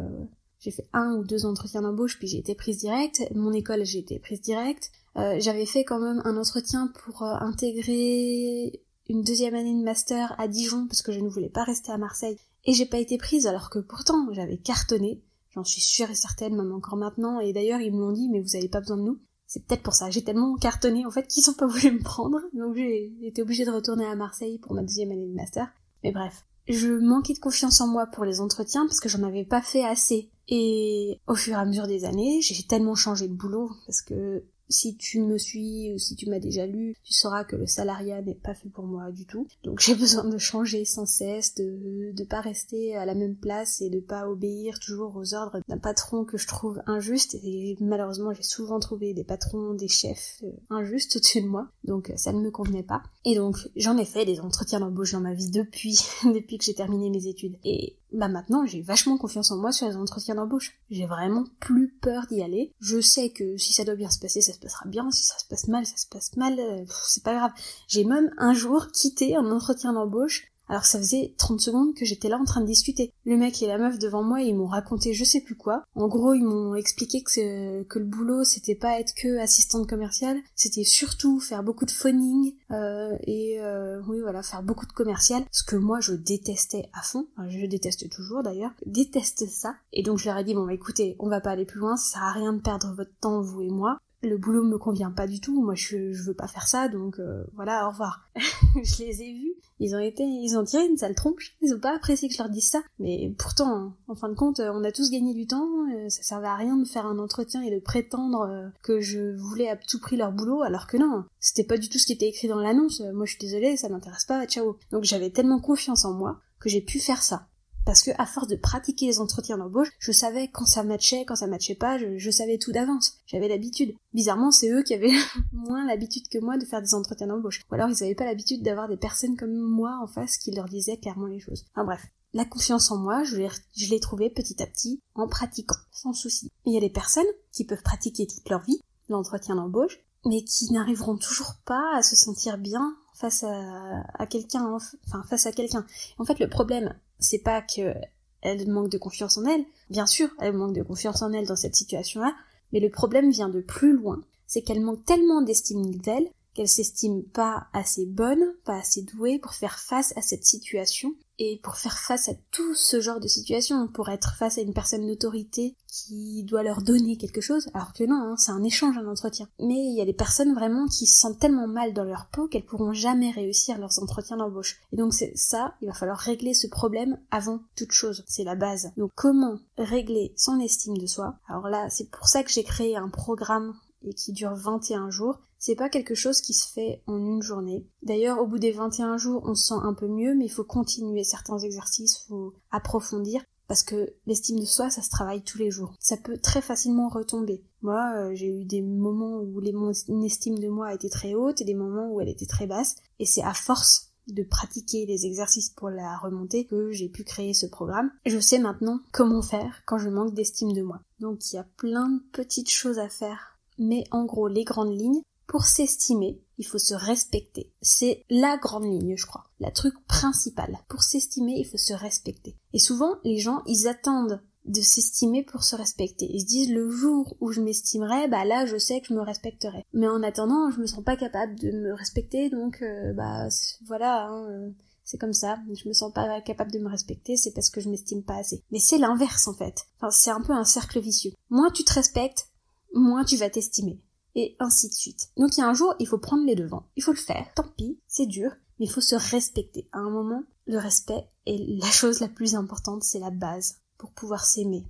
j'ai 0.59 0.71
fait 0.71 0.87
un 0.93 1.15
ou 1.15 1.25
deux 1.25 1.45
entretiens 1.45 1.81
d'embauche, 1.81 2.17
puis 2.17 2.27
j'ai 2.29 2.37
été 2.37 2.55
prise 2.55 2.77
directe. 2.77 3.23
Mon 3.35 3.51
école, 3.51 3.83
j'ai 3.83 3.99
été 3.99 4.19
prise 4.19 4.41
directe. 4.41 4.91
J'avais 5.39 5.65
fait 5.65 5.83
quand 5.83 5.99
même 5.99 6.21
un 6.23 6.37
entretien 6.37 6.93
pour 7.03 7.23
intégrer 7.23 8.81
une 9.09 9.21
deuxième 9.21 9.53
année 9.53 9.77
de 9.77 9.83
master 9.83 10.33
à 10.39 10.47
Dijon, 10.47 10.87
parce 10.87 11.01
que 11.01 11.11
je 11.11 11.19
ne 11.19 11.27
voulais 11.27 11.49
pas 11.49 11.65
rester 11.65 11.91
à 11.91 11.97
Marseille. 11.97 12.37
Et 12.63 12.71
j'ai 12.71 12.85
pas 12.85 12.99
été 12.99 13.17
prise, 13.17 13.45
alors 13.45 13.69
que 13.69 13.79
pourtant, 13.79 14.31
j'avais 14.31 14.55
cartonné. 14.55 15.21
J'en 15.49 15.65
suis 15.65 15.81
sûre 15.81 16.09
et 16.09 16.15
certaine, 16.15 16.55
même 16.55 16.71
encore 16.71 16.95
maintenant. 16.95 17.41
Et 17.41 17.51
d'ailleurs, 17.51 17.81
ils 17.81 17.93
me 17.93 17.99
l'ont 17.99 18.13
dit, 18.13 18.29
mais 18.29 18.39
vous 18.39 18.55
avez 18.55 18.69
pas 18.69 18.79
besoin 18.79 18.95
de 18.95 19.01
nous. 19.01 19.19
C'est 19.49 19.65
peut-être 19.65 19.81
pour 19.81 19.95
ça. 19.95 20.11
J'ai 20.11 20.23
tellement 20.23 20.55
cartonné, 20.57 21.07
en 21.07 21.11
fait, 21.11 21.27
qu'ils 21.27 21.49
ont 21.49 21.53
pas 21.53 21.65
voulu 21.65 21.91
me 21.91 22.03
prendre. 22.03 22.39
Donc 22.53 22.75
j'ai 22.75 23.11
été 23.23 23.41
obligée 23.41 23.65
de 23.65 23.71
retourner 23.71 24.05
à 24.05 24.15
Marseille 24.15 24.59
pour 24.59 24.75
ma 24.75 24.83
deuxième 24.83 25.11
année 25.11 25.25
de 25.25 25.33
master. 25.33 25.67
Mais 26.03 26.11
bref. 26.11 26.45
Je 26.67 26.87
manquais 26.87 27.33
de 27.33 27.39
confiance 27.39 27.81
en 27.81 27.87
moi 27.87 28.05
pour 28.05 28.25
les 28.25 28.41
entretiens 28.41 28.85
parce 28.85 28.99
que 28.99 29.09
j'en 29.09 29.23
avais 29.23 29.43
pas 29.43 29.63
fait 29.63 29.83
assez. 29.83 30.29
Et 30.47 31.19
au 31.25 31.33
fur 31.33 31.53
et 31.55 31.57
à 31.57 31.65
mesure 31.65 31.87
des 31.87 32.05
années, 32.05 32.41
j'ai 32.41 32.61
tellement 32.61 32.93
changé 32.93 33.27
de 33.27 33.33
boulot 33.33 33.71
parce 33.87 34.03
que 34.03 34.43
si 34.69 34.95
tu 34.95 35.21
me 35.21 35.37
suis 35.37 35.93
ou 35.93 35.97
si 35.97 36.15
tu 36.15 36.29
m'as 36.29 36.39
déjà 36.39 36.65
lu, 36.65 36.95
tu 37.03 37.13
sauras 37.13 37.43
que 37.43 37.55
le 37.55 37.65
salariat 37.65 38.21
n'est 38.21 38.35
pas 38.35 38.53
fait 38.53 38.69
pour 38.69 38.85
moi 38.85 39.11
du 39.11 39.25
tout. 39.25 39.47
Donc 39.63 39.79
j'ai 39.85 39.95
besoin 39.95 40.23
de 40.23 40.37
changer 40.37 40.85
sans 40.85 41.05
cesse, 41.05 41.55
de 41.55 42.11
ne 42.17 42.23
pas 42.23 42.41
rester 42.41 42.95
à 42.95 43.05
la 43.05 43.15
même 43.15 43.35
place 43.35 43.81
et 43.81 43.89
de 43.89 43.99
pas 43.99 44.27
obéir 44.27 44.79
toujours 44.79 45.15
aux 45.15 45.33
ordres 45.33 45.59
d'un 45.67 45.77
patron 45.77 46.25
que 46.25 46.37
je 46.37 46.47
trouve 46.47 46.81
injuste. 46.85 47.35
Et 47.43 47.77
malheureusement, 47.79 48.33
j'ai 48.33 48.43
souvent 48.43 48.79
trouvé 48.79 49.13
des 49.13 49.23
patrons, 49.23 49.73
des 49.73 49.87
chefs 49.87 50.41
euh, 50.43 50.51
injustes 50.69 51.15
au-dessus 51.15 51.41
de 51.41 51.47
moi. 51.47 51.67
Donc 51.83 52.11
ça 52.15 52.31
ne 52.31 52.39
me 52.39 52.51
convenait 52.51 52.83
pas. 52.83 53.03
Et 53.25 53.35
donc 53.35 53.57
j'en 53.75 53.97
ai 53.97 54.05
fait 54.05 54.25
des 54.25 54.39
entretiens 54.39 54.79
d'embauche 54.79 55.13
dans 55.13 55.21
ma 55.21 55.33
vie 55.33 55.49
depuis, 55.49 55.99
depuis 56.23 56.57
que 56.57 56.63
j'ai 56.63 56.73
terminé 56.73 57.09
mes 57.09 57.27
études. 57.27 57.57
Et 57.63 57.95
bah 58.11 58.27
maintenant 58.27 58.65
j'ai 58.65 58.81
vachement 58.81 59.17
confiance 59.17 59.51
en 59.51 59.57
moi 59.57 59.71
sur 59.71 59.87
les 59.87 59.95
entretiens 59.95 60.35
d'embauche. 60.35 60.79
J'ai 60.89 61.05
vraiment 61.05 61.45
plus 61.59 61.89
peur 61.89 62.25
d'y 62.27 62.41
aller. 62.41 62.73
Je 62.79 62.99
sais 63.01 63.29
que 63.29 63.57
si 63.57 63.73
ça 63.73 63.83
doit 63.83 63.95
bien 63.95 64.09
se 64.09 64.19
passer, 64.19 64.41
ça 64.41 64.53
se 64.53 64.59
passera 64.59 64.87
bien. 64.87 65.09
Si 65.11 65.23
ça 65.23 65.37
se 65.37 65.45
passe 65.45 65.67
mal, 65.67 65.85
ça 65.85 65.97
se 65.97 66.07
passe 66.07 66.35
mal. 66.35 66.59
Euh, 66.59 66.85
c'est 67.07 67.23
pas 67.23 67.35
grave. 67.35 67.51
J'ai 67.87 68.03
même 68.03 68.31
un 68.37 68.53
jour 68.53 68.87
quitté 68.91 69.35
un 69.35 69.51
entretien 69.51 69.93
d'embauche 69.93 70.51
alors 70.69 70.85
ça 70.85 70.99
faisait 70.99 71.33
30 71.37 71.59
secondes 71.59 71.93
que 71.95 72.05
j'étais 72.05 72.29
là 72.29 72.37
en 72.37 72.45
train 72.45 72.61
de 72.61 72.65
discuter. 72.65 73.11
Le 73.25 73.37
mec 73.37 73.61
et 73.61 73.67
la 73.67 73.77
meuf 73.77 73.99
devant 73.99 74.23
moi, 74.23 74.41
ils 74.41 74.55
m'ont 74.55 74.67
raconté 74.67 75.13
je 75.13 75.23
sais 75.23 75.41
plus 75.41 75.55
quoi. 75.55 75.83
En 75.95 76.07
gros, 76.07 76.33
ils 76.33 76.43
m'ont 76.43 76.75
expliqué 76.75 77.23
que, 77.23 77.83
que 77.83 77.99
le 77.99 78.05
boulot, 78.05 78.43
c'était 78.43 78.75
pas 78.75 78.99
être 78.99 79.13
que 79.15 79.39
assistante 79.39 79.87
commerciale, 79.87 80.37
c'était 80.55 80.83
surtout 80.83 81.39
faire 81.39 81.63
beaucoup 81.63 81.85
de 81.85 81.91
phoning 81.91 82.53
euh, 82.71 83.17
et 83.23 83.59
euh, 83.59 84.01
oui 84.07 84.19
voilà, 84.21 84.43
faire 84.43 84.63
beaucoup 84.63 84.85
de 84.85 84.93
commercial, 84.93 85.43
ce 85.51 85.63
que 85.63 85.75
moi 85.75 85.99
je 85.99 86.13
détestais 86.13 86.89
à 86.93 87.01
fond. 87.01 87.27
je 87.47 87.65
déteste 87.65 88.09
toujours 88.09 88.43
d'ailleurs, 88.43 88.71
déteste 88.85 89.47
ça. 89.49 89.75
Et 89.91 90.03
donc 90.03 90.19
je 90.19 90.25
leur 90.25 90.37
ai 90.37 90.43
dit 90.43 90.53
bon 90.53 90.65
bah 90.65 90.73
écoutez, 90.73 91.15
on 91.19 91.29
va 91.29 91.41
pas 91.41 91.51
aller 91.51 91.65
plus 91.65 91.79
loin, 91.79 91.97
ça 91.97 92.13
sert 92.13 92.23
à 92.23 92.31
rien 92.31 92.53
de 92.53 92.61
perdre 92.61 92.93
votre 92.95 93.15
temps 93.19 93.41
vous 93.41 93.61
et 93.61 93.69
moi 93.69 93.99
le 94.21 94.37
boulot 94.37 94.63
me 94.63 94.77
convient 94.77 95.11
pas 95.11 95.27
du 95.27 95.39
tout, 95.39 95.61
moi 95.61 95.75
je, 95.75 96.11
je 96.11 96.23
veux 96.23 96.33
pas 96.33 96.47
faire 96.47 96.67
ça, 96.67 96.89
donc 96.89 97.19
euh, 97.19 97.43
voilà, 97.53 97.87
au 97.87 97.91
revoir. 97.91 98.27
je 98.35 99.03
les 99.03 99.21
ai 99.21 99.33
vus, 99.33 99.53
ils 99.79 99.95
ont 99.95 99.99
été, 99.99 100.23
ils 100.23 100.57
ont 100.57 100.63
tiré 100.63 100.85
une 100.85 100.97
sale 100.97 101.15
tronche, 101.15 101.55
ils 101.61 101.73
ont 101.73 101.79
pas 101.79 101.95
apprécié 101.95 102.27
que 102.27 102.33
je 102.33 102.39
leur 102.39 102.49
dise 102.49 102.67
ça, 102.67 102.81
mais 102.99 103.33
pourtant, 103.37 103.93
en 104.07 104.15
fin 104.15 104.29
de 104.29 104.35
compte, 104.35 104.59
on 104.59 104.83
a 104.83 104.91
tous 104.91 105.09
gagné 105.09 105.33
du 105.33 105.47
temps, 105.47 105.67
euh, 105.93 106.09
ça 106.09 106.23
servait 106.23 106.47
à 106.47 106.55
rien 106.55 106.77
de 106.77 106.85
faire 106.85 107.05
un 107.05 107.19
entretien 107.19 107.61
et 107.61 107.71
de 107.71 107.79
prétendre 107.79 108.41
euh, 108.41 108.67
que 108.83 108.99
je 108.99 109.35
voulais 109.37 109.69
à 109.69 109.77
tout 109.77 109.99
prix 109.99 110.17
leur 110.17 110.31
boulot, 110.31 110.61
alors 110.61 110.87
que 110.87 110.97
non, 110.97 111.25
c'était 111.39 111.67
pas 111.67 111.77
du 111.77 111.89
tout 111.89 111.97
ce 111.97 112.05
qui 112.05 112.13
était 112.13 112.27
écrit 112.27 112.47
dans 112.47 112.59
l'annonce, 112.59 113.01
moi 113.13 113.25
je 113.25 113.31
suis 113.31 113.39
désolée, 113.39 113.77
ça 113.77 113.89
m'intéresse 113.89 114.25
pas, 114.25 114.45
ciao. 114.45 114.77
Donc 114.91 115.03
j'avais 115.03 115.29
tellement 115.29 115.59
confiance 115.59 116.05
en 116.05 116.13
moi 116.13 116.39
que 116.59 116.69
j'ai 116.69 116.81
pu 116.81 116.99
faire 116.99 117.23
ça 117.23 117.47
parce 117.89 118.03
que 118.03 118.11
à 118.19 118.27
force 118.27 118.47
de 118.47 118.55
pratiquer 118.55 119.07
les 119.07 119.19
entretiens 119.19 119.57
d'embauche, 119.57 119.89
je 119.97 120.11
savais 120.11 120.47
quand 120.47 120.67
ça 120.67 120.83
matchait, 120.83 121.25
quand 121.25 121.35
ça 121.35 121.47
matchait 121.47 121.73
pas, 121.73 121.97
je, 121.97 122.29
savais 122.29 122.59
tout 122.59 122.71
d'avance. 122.71 123.13
J'avais 123.25 123.47
l'habitude. 123.47 123.95
Bizarrement, 124.13 124.51
c'est 124.51 124.69
eux 124.69 124.83
qui 124.83 124.93
avaient 124.93 125.09
moins 125.53 125.87
l'habitude 125.87 126.27
que 126.29 126.37
moi 126.37 126.59
de 126.59 126.65
faire 126.65 126.83
des 126.83 126.93
entretiens 126.93 127.25
d'embauche. 127.25 127.63
Ou 127.71 127.73
alors 127.73 127.89
ils 127.89 128.03
avaient 128.03 128.13
pas 128.13 128.25
l'habitude 128.25 128.61
d'avoir 128.61 128.89
des 128.89 128.95
personnes 128.95 129.35
comme 129.35 129.55
moi 129.55 129.97
en 130.03 130.05
face 130.05 130.37
qui 130.37 130.51
leur 130.51 130.65
disaient 130.65 130.97
clairement 130.97 131.25
les 131.25 131.39
choses. 131.39 131.65
Enfin 131.73 131.83
bref. 131.83 132.05
La 132.35 132.45
confiance 132.45 132.91
en 132.91 132.97
moi, 132.97 133.23
je 133.23 133.37
l'ai, 133.37 133.99
trouvée 133.99 134.29
petit 134.29 134.61
à 134.61 134.67
petit 134.67 135.01
en 135.15 135.27
pratiquant, 135.27 135.77
sans 135.91 136.13
souci. 136.13 136.51
Il 136.67 136.73
y 136.75 136.77
a 136.77 136.81
des 136.81 136.91
personnes 136.91 137.25
qui 137.51 137.65
peuvent 137.65 137.81
pratiquer 137.81 138.27
toute 138.27 138.47
leur 138.49 138.61
vie 138.61 138.79
l'entretien 139.07 139.55
d'embauche, 139.55 139.99
mais 140.27 140.43
qui 140.43 140.71
n'arriveront 140.71 141.17
toujours 141.17 141.55
pas 141.65 141.97
à 141.97 142.03
se 142.03 142.15
sentir 142.15 142.59
bien 142.59 142.95
face 143.15 143.43
à 143.43 144.27
quelqu'un, 144.27 144.77
enfin 145.07 145.23
face 145.23 145.47
à 145.47 145.51
quelqu'un. 145.51 145.87
En 146.19 146.25
fait, 146.25 146.37
le 146.37 146.47
problème, 146.47 146.93
c'est 147.19 147.39
pas 147.39 147.61
que 147.61 147.93
elle 148.41 148.69
manque 148.69 148.89
de 148.89 148.97
confiance 148.97 149.37
en 149.37 149.45
elle. 149.45 149.65
Bien 149.89 150.05
sûr, 150.05 150.29
elle 150.39 150.53
manque 150.53 150.75
de 150.75 150.83
confiance 150.83 151.21
en 151.21 151.33
elle 151.33 151.47
dans 151.47 151.55
cette 151.55 151.75
situation-là, 151.75 152.33
mais 152.71 152.79
le 152.79 152.89
problème 152.89 153.31
vient 153.31 153.49
de 153.49 153.61
plus 153.61 153.93
loin. 153.93 154.23
C'est 154.47 154.61
qu'elle 154.61 154.81
manque 154.81 155.05
tellement 155.05 155.41
d'estime 155.41 155.95
d'elle 155.95 156.29
qu'elle 156.53 156.67
s'estime 156.67 157.23
pas 157.23 157.67
assez 157.73 158.05
bonne, 158.05 158.43
pas 158.65 158.77
assez 158.77 159.03
douée 159.03 159.39
pour 159.39 159.53
faire 159.53 159.79
face 159.79 160.13
à 160.17 160.21
cette 160.21 160.45
situation 160.45 161.13
et 161.39 161.59
pour 161.63 161.77
faire 161.77 161.97
face 161.97 162.27
à 162.27 162.33
tout 162.51 162.75
ce 162.75 162.99
genre 162.99 163.21
de 163.21 163.27
situation, 163.27 163.87
pour 163.87 164.09
être 164.09 164.35
face 164.35 164.57
à 164.57 164.61
une 164.61 164.73
personne 164.73 165.07
d'autorité 165.07 165.75
qui 165.87 166.43
doit 166.43 166.63
leur 166.63 166.81
donner 166.81 167.17
quelque 167.17 167.39
chose, 167.39 167.69
alors 167.73 167.93
que 167.93 168.03
non, 168.03 168.21
hein, 168.21 168.35
c'est 168.37 168.51
un 168.51 168.63
échange, 168.63 168.97
un 168.97 169.07
entretien. 169.07 169.47
Mais 169.59 169.77
il 169.77 169.95
y 169.97 170.01
a 170.01 170.05
des 170.05 170.13
personnes 170.13 170.53
vraiment 170.53 170.85
qui 170.87 171.05
se 171.05 171.17
sentent 171.17 171.39
tellement 171.39 171.67
mal 171.67 171.93
dans 171.93 172.03
leur 172.03 172.27
peau 172.27 172.47
qu'elles 172.47 172.65
pourront 172.65 172.91
jamais 172.91 173.31
réussir 173.31 173.79
leurs 173.79 174.03
entretiens 174.03 174.37
d'embauche. 174.37 174.81
Et 174.91 174.97
donc 174.97 175.13
c'est 175.13 175.31
ça, 175.35 175.75
il 175.81 175.87
va 175.87 175.93
falloir 175.93 176.17
régler 176.17 176.53
ce 176.53 176.67
problème 176.67 177.17
avant 177.31 177.61
toute 177.77 177.93
chose, 177.93 178.25
c'est 178.27 178.43
la 178.43 178.55
base. 178.55 178.91
Donc 178.97 179.11
comment 179.15 179.59
régler 179.77 180.33
son 180.35 180.59
estime 180.59 180.97
de 180.97 181.07
soi? 181.07 181.35
Alors 181.47 181.69
là, 181.69 181.89
c'est 181.89 182.09
pour 182.11 182.27
ça 182.27 182.43
que 182.43 182.51
j'ai 182.51 182.63
créé 182.63 182.97
un 182.97 183.09
programme 183.09 183.75
et 184.03 184.13
qui 184.13 184.31
dure 184.31 184.53
21 184.53 185.09
jours, 185.09 185.39
c'est 185.57 185.75
pas 185.75 185.89
quelque 185.89 186.15
chose 186.15 186.41
qui 186.41 186.53
se 186.53 186.67
fait 186.67 187.03
en 187.05 187.17
une 187.17 187.41
journée. 187.41 187.85
D'ailleurs, 188.01 188.39
au 188.39 188.47
bout 188.47 188.59
des 188.59 188.71
21 188.71 189.17
jours, 189.17 189.43
on 189.45 189.55
se 189.55 189.67
sent 189.67 189.81
un 189.81 189.93
peu 189.93 190.07
mieux, 190.07 190.33
mais 190.35 190.45
il 190.45 190.51
faut 190.51 190.63
continuer 190.63 191.23
certains 191.23 191.57
exercices, 191.59 192.25
faut 192.27 192.53
approfondir, 192.71 193.43
parce 193.67 193.83
que 193.83 194.13
l'estime 194.25 194.59
de 194.59 194.65
soi, 194.65 194.89
ça 194.89 195.01
se 195.01 195.09
travaille 195.09 195.43
tous 195.43 195.57
les 195.57 195.69
jours. 195.69 195.93
Ça 195.99 196.17
peut 196.17 196.37
très 196.37 196.61
facilement 196.61 197.09
retomber. 197.09 197.61
Moi, 197.81 198.01
euh, 198.15 198.33
j'ai 198.33 198.47
eu 198.47 198.65
des 198.65 198.81
moments 198.81 199.41
où 199.41 199.59
les, 199.59 199.73
mon 199.73 199.91
estime 200.23 200.57
de 200.59 200.69
moi 200.69 200.93
été 200.93 201.09
très 201.09 201.33
haute 201.33 201.61
et 201.61 201.65
des 201.65 201.75
moments 201.75 202.09
où 202.11 202.21
elle 202.21 202.29
était 202.29 202.47
très 202.47 202.65
basse, 202.65 202.95
et 203.19 203.25
c'est 203.25 203.43
à 203.43 203.53
force 203.53 204.09
de 204.27 204.43
pratiquer 204.43 205.05
les 205.05 205.25
exercices 205.25 205.69
pour 205.69 205.89
la 205.89 206.17
remonter 206.17 206.65
que 206.65 206.91
j'ai 206.91 207.09
pu 207.09 207.23
créer 207.23 207.53
ce 207.53 207.65
programme. 207.65 208.11
Je 208.25 208.39
sais 208.39 208.59
maintenant 208.59 208.99
comment 209.11 209.41
faire 209.41 209.81
quand 209.85 209.97
je 209.97 210.09
manque 210.09 210.33
d'estime 210.33 210.73
de 210.73 210.81
moi. 210.81 211.01
Donc 211.19 211.51
il 211.51 211.55
y 211.55 211.59
a 211.59 211.67
plein 211.77 212.09
de 212.09 212.21
petites 212.31 212.69
choses 212.69 212.99
à 212.99 213.09
faire 213.09 213.58
mais 213.79 214.03
en 214.11 214.25
gros 214.25 214.47
les 214.47 214.63
grandes 214.63 214.97
lignes, 214.97 215.21
pour 215.47 215.65
s'estimer, 215.65 216.39
il 216.59 216.67
faut 216.67 216.77
se 216.77 216.93
respecter. 216.93 217.73
C'est 217.81 218.23
la 218.29 218.57
grande 218.57 218.83
ligne, 218.83 219.15
je 219.17 219.25
crois. 219.25 219.45
La 219.59 219.71
truc 219.71 219.95
principale. 220.05 220.77
Pour 220.87 221.01
s'estimer, 221.01 221.55
il 221.57 221.65
faut 221.65 221.77
se 221.77 221.93
respecter. 221.93 222.55
Et 222.73 222.77
souvent, 222.77 223.15
les 223.23 223.39
gens, 223.39 223.63
ils 223.65 223.87
attendent 223.87 224.41
de 224.65 224.81
s'estimer 224.81 225.43
pour 225.43 225.63
se 225.63 225.75
respecter. 225.75 226.27
Ils 226.29 226.41
se 226.41 226.45
disent 226.45 226.71
le 226.71 226.89
jour 226.89 227.35
où 227.39 227.51
je 227.51 227.61
m'estimerai, 227.61 228.27
bah 228.27 228.45
là 228.45 228.65
je 228.65 228.77
sais 228.77 229.01
que 229.01 229.07
je 229.07 229.13
me 229.13 229.21
respecterai. 229.21 229.83
Mais 229.93 230.07
en 230.07 230.21
attendant, 230.21 230.69
je 230.69 230.79
me 230.79 230.85
sens 230.85 231.03
pas 231.03 231.15
capable 231.15 231.57
de 231.57 231.71
me 231.71 231.93
respecter, 231.93 232.49
donc 232.49 232.81
euh, 232.81 233.13
bah 233.13 233.47
voilà, 233.87 234.27
hein, 234.27 234.45
euh, 234.49 234.69
c'est 235.03 235.17
comme 235.17 235.33
ça. 235.33 235.57
Je 235.73 235.87
me 235.87 235.93
sens 235.93 236.13
pas 236.13 236.41
capable 236.41 236.71
de 236.71 236.79
me 236.79 236.89
respecter, 236.89 237.35
c'est 237.35 237.53
parce 237.53 237.69
que 237.69 237.81
je 237.81 237.89
m'estime 237.89 238.23
pas 238.23 238.35
assez. 238.35 238.63
Mais 238.71 238.79
c'est 238.79 238.99
l'inverse 238.99 239.47
en 239.47 239.53
fait. 239.53 239.87
Enfin, 239.97 240.11
c'est 240.11 240.29
un 240.31 240.41
peu 240.41 240.53
un 240.53 240.65
cercle 240.65 240.99
vicieux. 240.99 241.31
Moins 241.49 241.71
tu 241.71 241.83
te 241.83 241.93
respectes, 241.93 242.49
moins 242.93 243.23
tu 243.23 243.37
vas 243.37 243.49
t'estimer. 243.49 244.01
Et 244.35 244.55
ainsi 244.59 244.89
de 244.89 244.93
suite. 244.93 245.29
Donc 245.37 245.57
il 245.57 245.61
y 245.61 245.63
a 245.63 245.67
un 245.67 245.73
jour, 245.73 245.95
il 245.99 246.07
faut 246.07 246.19
prendre 246.19 246.45
les 246.45 246.55
devants. 246.55 246.87
Il 246.95 247.03
faut 247.03 247.11
le 247.11 247.17
faire. 247.17 247.51
Tant 247.55 247.67
pis, 247.75 247.99
c'est 248.07 248.27
dur, 248.27 248.51
mais 248.79 248.85
il 248.85 248.91
faut 248.91 249.01
se 249.01 249.15
respecter. 249.15 249.87
À 249.91 249.99
un 249.99 250.09
moment, 250.09 250.43
le 250.65 250.77
respect 250.77 251.27
est 251.45 251.57
la 251.81 251.89
chose 251.89 252.19
la 252.19 252.29
plus 252.29 252.55
importante, 252.55 253.03
c'est 253.03 253.19
la 253.19 253.31
base 253.31 253.79
pour 253.97 254.11
pouvoir 254.11 254.45
s'aimer. 254.45 254.85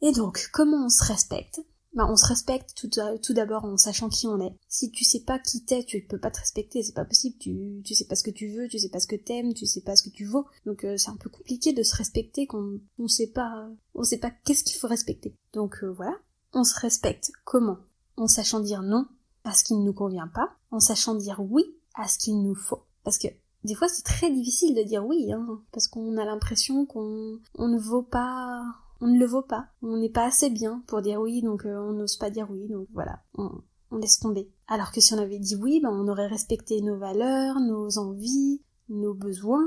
Et 0.00 0.12
donc, 0.12 0.48
comment 0.52 0.86
on 0.86 0.88
se 0.88 1.04
respecte? 1.04 1.60
Bah, 1.94 2.08
on 2.10 2.16
se 2.16 2.26
respecte 2.26 2.74
tout, 2.74 3.32
d'abord 3.34 3.64
en 3.64 3.76
sachant 3.76 4.08
qui 4.08 4.26
on 4.26 4.40
est. 4.40 4.56
Si 4.68 4.90
tu 4.90 5.04
sais 5.04 5.20
pas 5.20 5.38
qui 5.38 5.64
t'es, 5.64 5.84
tu 5.84 6.04
peux 6.04 6.18
pas 6.18 6.32
te 6.32 6.40
respecter, 6.40 6.82
c'est 6.82 6.94
pas 6.94 7.04
possible. 7.04 7.38
Tu, 7.38 7.82
tu 7.84 7.94
sais 7.94 8.06
pas 8.06 8.16
ce 8.16 8.24
que 8.24 8.32
tu 8.32 8.48
veux, 8.48 8.66
tu 8.66 8.80
sais 8.80 8.88
pas 8.88 8.98
ce 8.98 9.06
que 9.06 9.14
t'aimes, 9.14 9.54
tu 9.54 9.64
sais 9.64 9.80
pas 9.80 9.94
ce 9.94 10.02
que 10.02 10.10
tu 10.10 10.24
vaux. 10.24 10.44
Donc 10.66 10.82
euh, 10.82 10.96
c'est 10.96 11.10
un 11.10 11.16
peu 11.16 11.30
compliqué 11.30 11.72
de 11.72 11.84
se 11.84 11.94
respecter 11.94 12.48
quand 12.48 12.64
on 12.98 13.06
sait 13.06 13.28
pas, 13.28 13.68
on 13.94 14.02
sait 14.02 14.18
pas 14.18 14.32
qu'est-ce 14.44 14.64
qu'il 14.64 14.76
faut 14.76 14.88
respecter. 14.88 15.36
Donc 15.52 15.84
euh, 15.84 15.92
voilà 15.92 16.18
on 16.54 16.64
se 16.64 16.78
respecte 16.80 17.32
comment? 17.44 17.78
En 18.16 18.28
sachant 18.28 18.60
dire 18.60 18.82
non 18.82 19.06
à 19.44 19.52
ce 19.52 19.64
qui 19.64 19.74
ne 19.74 19.84
nous 19.84 19.92
convient 19.92 20.28
pas, 20.28 20.54
en 20.70 20.80
sachant 20.80 21.14
dire 21.14 21.40
oui 21.40 21.64
à 21.94 22.08
ce 22.08 22.18
qu'il 22.18 22.42
nous 22.42 22.54
faut. 22.54 22.82
Parce 23.02 23.18
que 23.18 23.28
des 23.64 23.74
fois 23.74 23.88
c'est 23.88 24.04
très 24.04 24.30
difficile 24.30 24.74
de 24.74 24.82
dire 24.82 25.04
oui, 25.04 25.32
hein, 25.32 25.60
parce 25.72 25.88
qu'on 25.88 26.16
a 26.16 26.24
l'impression 26.24 26.86
qu'on 26.86 27.38
on 27.58 27.68
ne 27.68 27.78
vaut 27.78 28.02
pas, 28.02 28.62
on 29.00 29.08
ne 29.08 29.18
le 29.18 29.26
vaut 29.26 29.42
pas, 29.42 29.66
on 29.82 29.96
n'est 29.96 30.08
pas 30.08 30.26
assez 30.26 30.48
bien 30.48 30.82
pour 30.86 31.02
dire 31.02 31.20
oui, 31.20 31.42
donc 31.42 31.66
euh, 31.66 31.76
on 31.76 31.92
n'ose 31.92 32.16
pas 32.16 32.30
dire 32.30 32.48
oui, 32.50 32.68
donc 32.68 32.88
voilà, 32.94 33.20
on, 33.36 33.50
laisse 33.98 34.18
tomber. 34.18 34.50
Alors 34.66 34.90
que 34.90 35.00
si 35.00 35.14
on 35.14 35.18
avait 35.18 35.38
dit 35.38 35.54
oui, 35.56 35.80
ben 35.80 35.90
on 35.90 36.08
aurait 36.08 36.26
respecté 36.26 36.80
nos 36.80 36.96
valeurs, 36.96 37.60
nos 37.60 37.98
envies, 37.98 38.60
nos 38.88 39.14
besoins, 39.14 39.64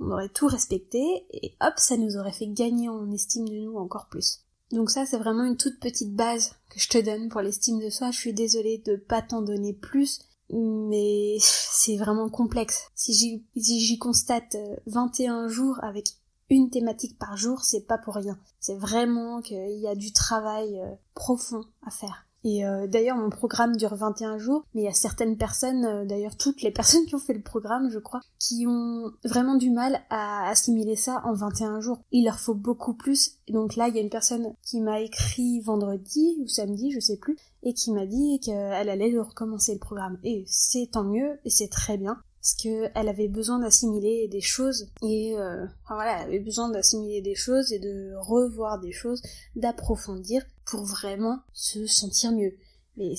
on 0.00 0.10
aurait 0.10 0.30
tout 0.30 0.46
respecté, 0.46 1.26
et 1.30 1.54
hop, 1.60 1.74
ça 1.76 1.96
nous 1.96 2.16
aurait 2.16 2.32
fait 2.32 2.48
gagner 2.48 2.88
en 2.88 3.10
estime 3.12 3.48
de 3.48 3.54
nous 3.54 3.76
encore 3.76 4.08
plus. 4.08 4.44
Donc 4.70 4.90
ça, 4.90 5.06
c'est 5.06 5.18
vraiment 5.18 5.44
une 5.44 5.56
toute 5.56 5.80
petite 5.80 6.14
base 6.14 6.52
que 6.70 6.78
je 6.78 6.88
te 6.88 6.98
donne 6.98 7.28
pour 7.28 7.40
l'estime 7.40 7.80
de 7.80 7.90
soi. 7.90 8.10
Je 8.10 8.18
suis 8.18 8.34
désolée 8.34 8.78
de 8.84 8.96
pas 8.96 9.22
t'en 9.22 9.42
donner 9.42 9.72
plus, 9.72 10.20
mais 10.50 11.36
c'est 11.40 11.96
vraiment 11.96 12.28
complexe. 12.28 12.90
Si 12.94 13.42
j'y 13.56 13.98
constate 13.98 14.56
21 14.86 15.44
euh, 15.44 15.48
jours 15.48 15.82
avec 15.82 16.08
une 16.50 16.70
thématique 16.70 17.18
par 17.18 17.36
jour, 17.36 17.64
c'est 17.64 17.86
pas 17.86 17.98
pour 17.98 18.14
rien. 18.14 18.38
C'est 18.60 18.76
vraiment 18.76 19.42
qu'il 19.42 19.78
y 19.78 19.88
a 19.88 19.94
du 19.94 20.12
travail 20.12 20.80
euh, 20.80 20.94
profond 21.14 21.64
à 21.86 21.90
faire. 21.90 22.27
Et 22.44 22.64
euh, 22.64 22.86
d'ailleurs, 22.86 23.16
mon 23.16 23.30
programme 23.30 23.76
dure 23.76 23.94
21 23.94 24.38
jours, 24.38 24.64
mais 24.74 24.82
il 24.82 24.84
y 24.84 24.88
a 24.88 24.92
certaines 24.92 25.36
personnes, 25.36 25.84
euh, 25.84 26.04
d'ailleurs 26.04 26.36
toutes 26.36 26.62
les 26.62 26.70
personnes 26.72 27.04
qui 27.06 27.14
ont 27.14 27.20
fait 27.20 27.34
le 27.34 27.42
programme, 27.42 27.90
je 27.90 27.98
crois, 27.98 28.20
qui 28.38 28.66
ont 28.66 29.10
vraiment 29.24 29.56
du 29.56 29.70
mal 29.70 30.00
à 30.10 30.48
assimiler 30.48 30.96
ça 30.96 31.20
en 31.24 31.34
21 31.34 31.80
jours. 31.80 32.00
Il 32.12 32.24
leur 32.24 32.38
faut 32.38 32.54
beaucoup 32.54 32.94
plus. 32.94 33.38
donc 33.48 33.76
là, 33.76 33.88
il 33.88 33.94
y 33.94 33.98
a 33.98 34.02
une 34.02 34.10
personne 34.10 34.54
qui 34.62 34.80
m'a 34.80 35.00
écrit 35.00 35.60
vendredi 35.60 36.36
ou 36.40 36.48
samedi, 36.48 36.90
je 36.92 37.00
sais 37.00 37.16
plus, 37.16 37.36
et 37.62 37.74
qui 37.74 37.92
m'a 37.92 38.06
dit 38.06 38.40
qu'elle 38.40 38.88
allait 38.88 39.18
recommencer 39.18 39.72
le 39.72 39.80
programme. 39.80 40.18
Et 40.22 40.44
c'est 40.46 40.90
tant 40.92 41.04
mieux, 41.04 41.38
et 41.44 41.50
c'est 41.50 41.68
très 41.68 41.98
bien 41.98 42.18
parce 42.40 42.54
qu'elle 42.54 43.08
avait 43.08 43.28
besoin 43.28 43.58
d'assimiler 43.58 44.28
des 44.28 44.40
choses 44.40 44.88
et 45.02 45.36
euh, 45.36 45.66
voilà, 45.88 46.22
elle 46.22 46.28
avait 46.28 46.38
besoin 46.38 46.70
d'assimiler 46.70 47.20
des 47.20 47.34
choses 47.34 47.72
et 47.72 47.78
de 47.78 48.14
revoir 48.16 48.80
des 48.80 48.92
choses, 48.92 49.22
d'approfondir 49.56 50.42
pour 50.64 50.84
vraiment 50.84 51.40
se 51.52 51.86
sentir 51.86 52.32
mieux. 52.32 52.54
Mais 52.96 53.14